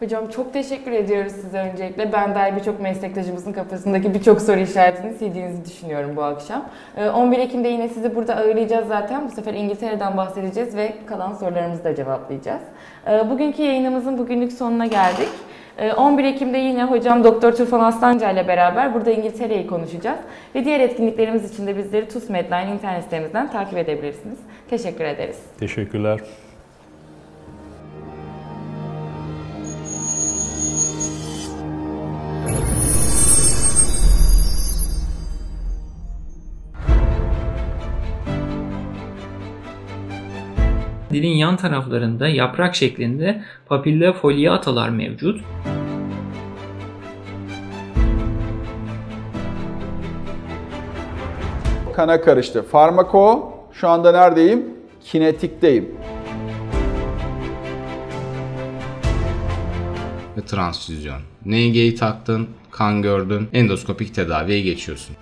[0.00, 2.12] Hocam çok teşekkür ediyoruz size öncelikle.
[2.12, 6.64] Ben dair birçok meslektaşımızın kafasındaki birçok soru işaretini sildiğinizi düşünüyorum bu akşam.
[6.96, 9.28] Ee, 11 Ekim'de yine sizi burada ağırlayacağız zaten.
[9.28, 12.62] Bu sefer İngiltere'den bahsedeceğiz ve kalan sorularımızı da cevaplayacağız.
[13.06, 15.28] Ee, Bugünkü yayınımızın bugünlük sonuna geldik.
[15.78, 20.18] Ee, 11 Ekim'de yine hocam Doktor Tufan Aslanca ile beraber burada İngiltere'yi konuşacağız.
[20.54, 24.38] Ve diğer etkinliklerimiz için de bizleri TUS Medline internet sitemizden takip edebilirsiniz.
[24.70, 25.38] Teşekkür ederiz.
[25.60, 26.20] Teşekkürler.
[41.14, 45.40] Dilin yan taraflarında yaprak şeklinde papilla foliatalar mevcut.
[51.96, 52.62] Kana karıştı.
[52.62, 54.64] Farmako şu anda neredeyim?
[55.04, 55.94] Kinetikteyim.
[60.36, 61.20] Ve transfüzyon.
[61.46, 65.16] NG'yi taktın, kan gördün, endoskopik tedaviye geçiyorsun.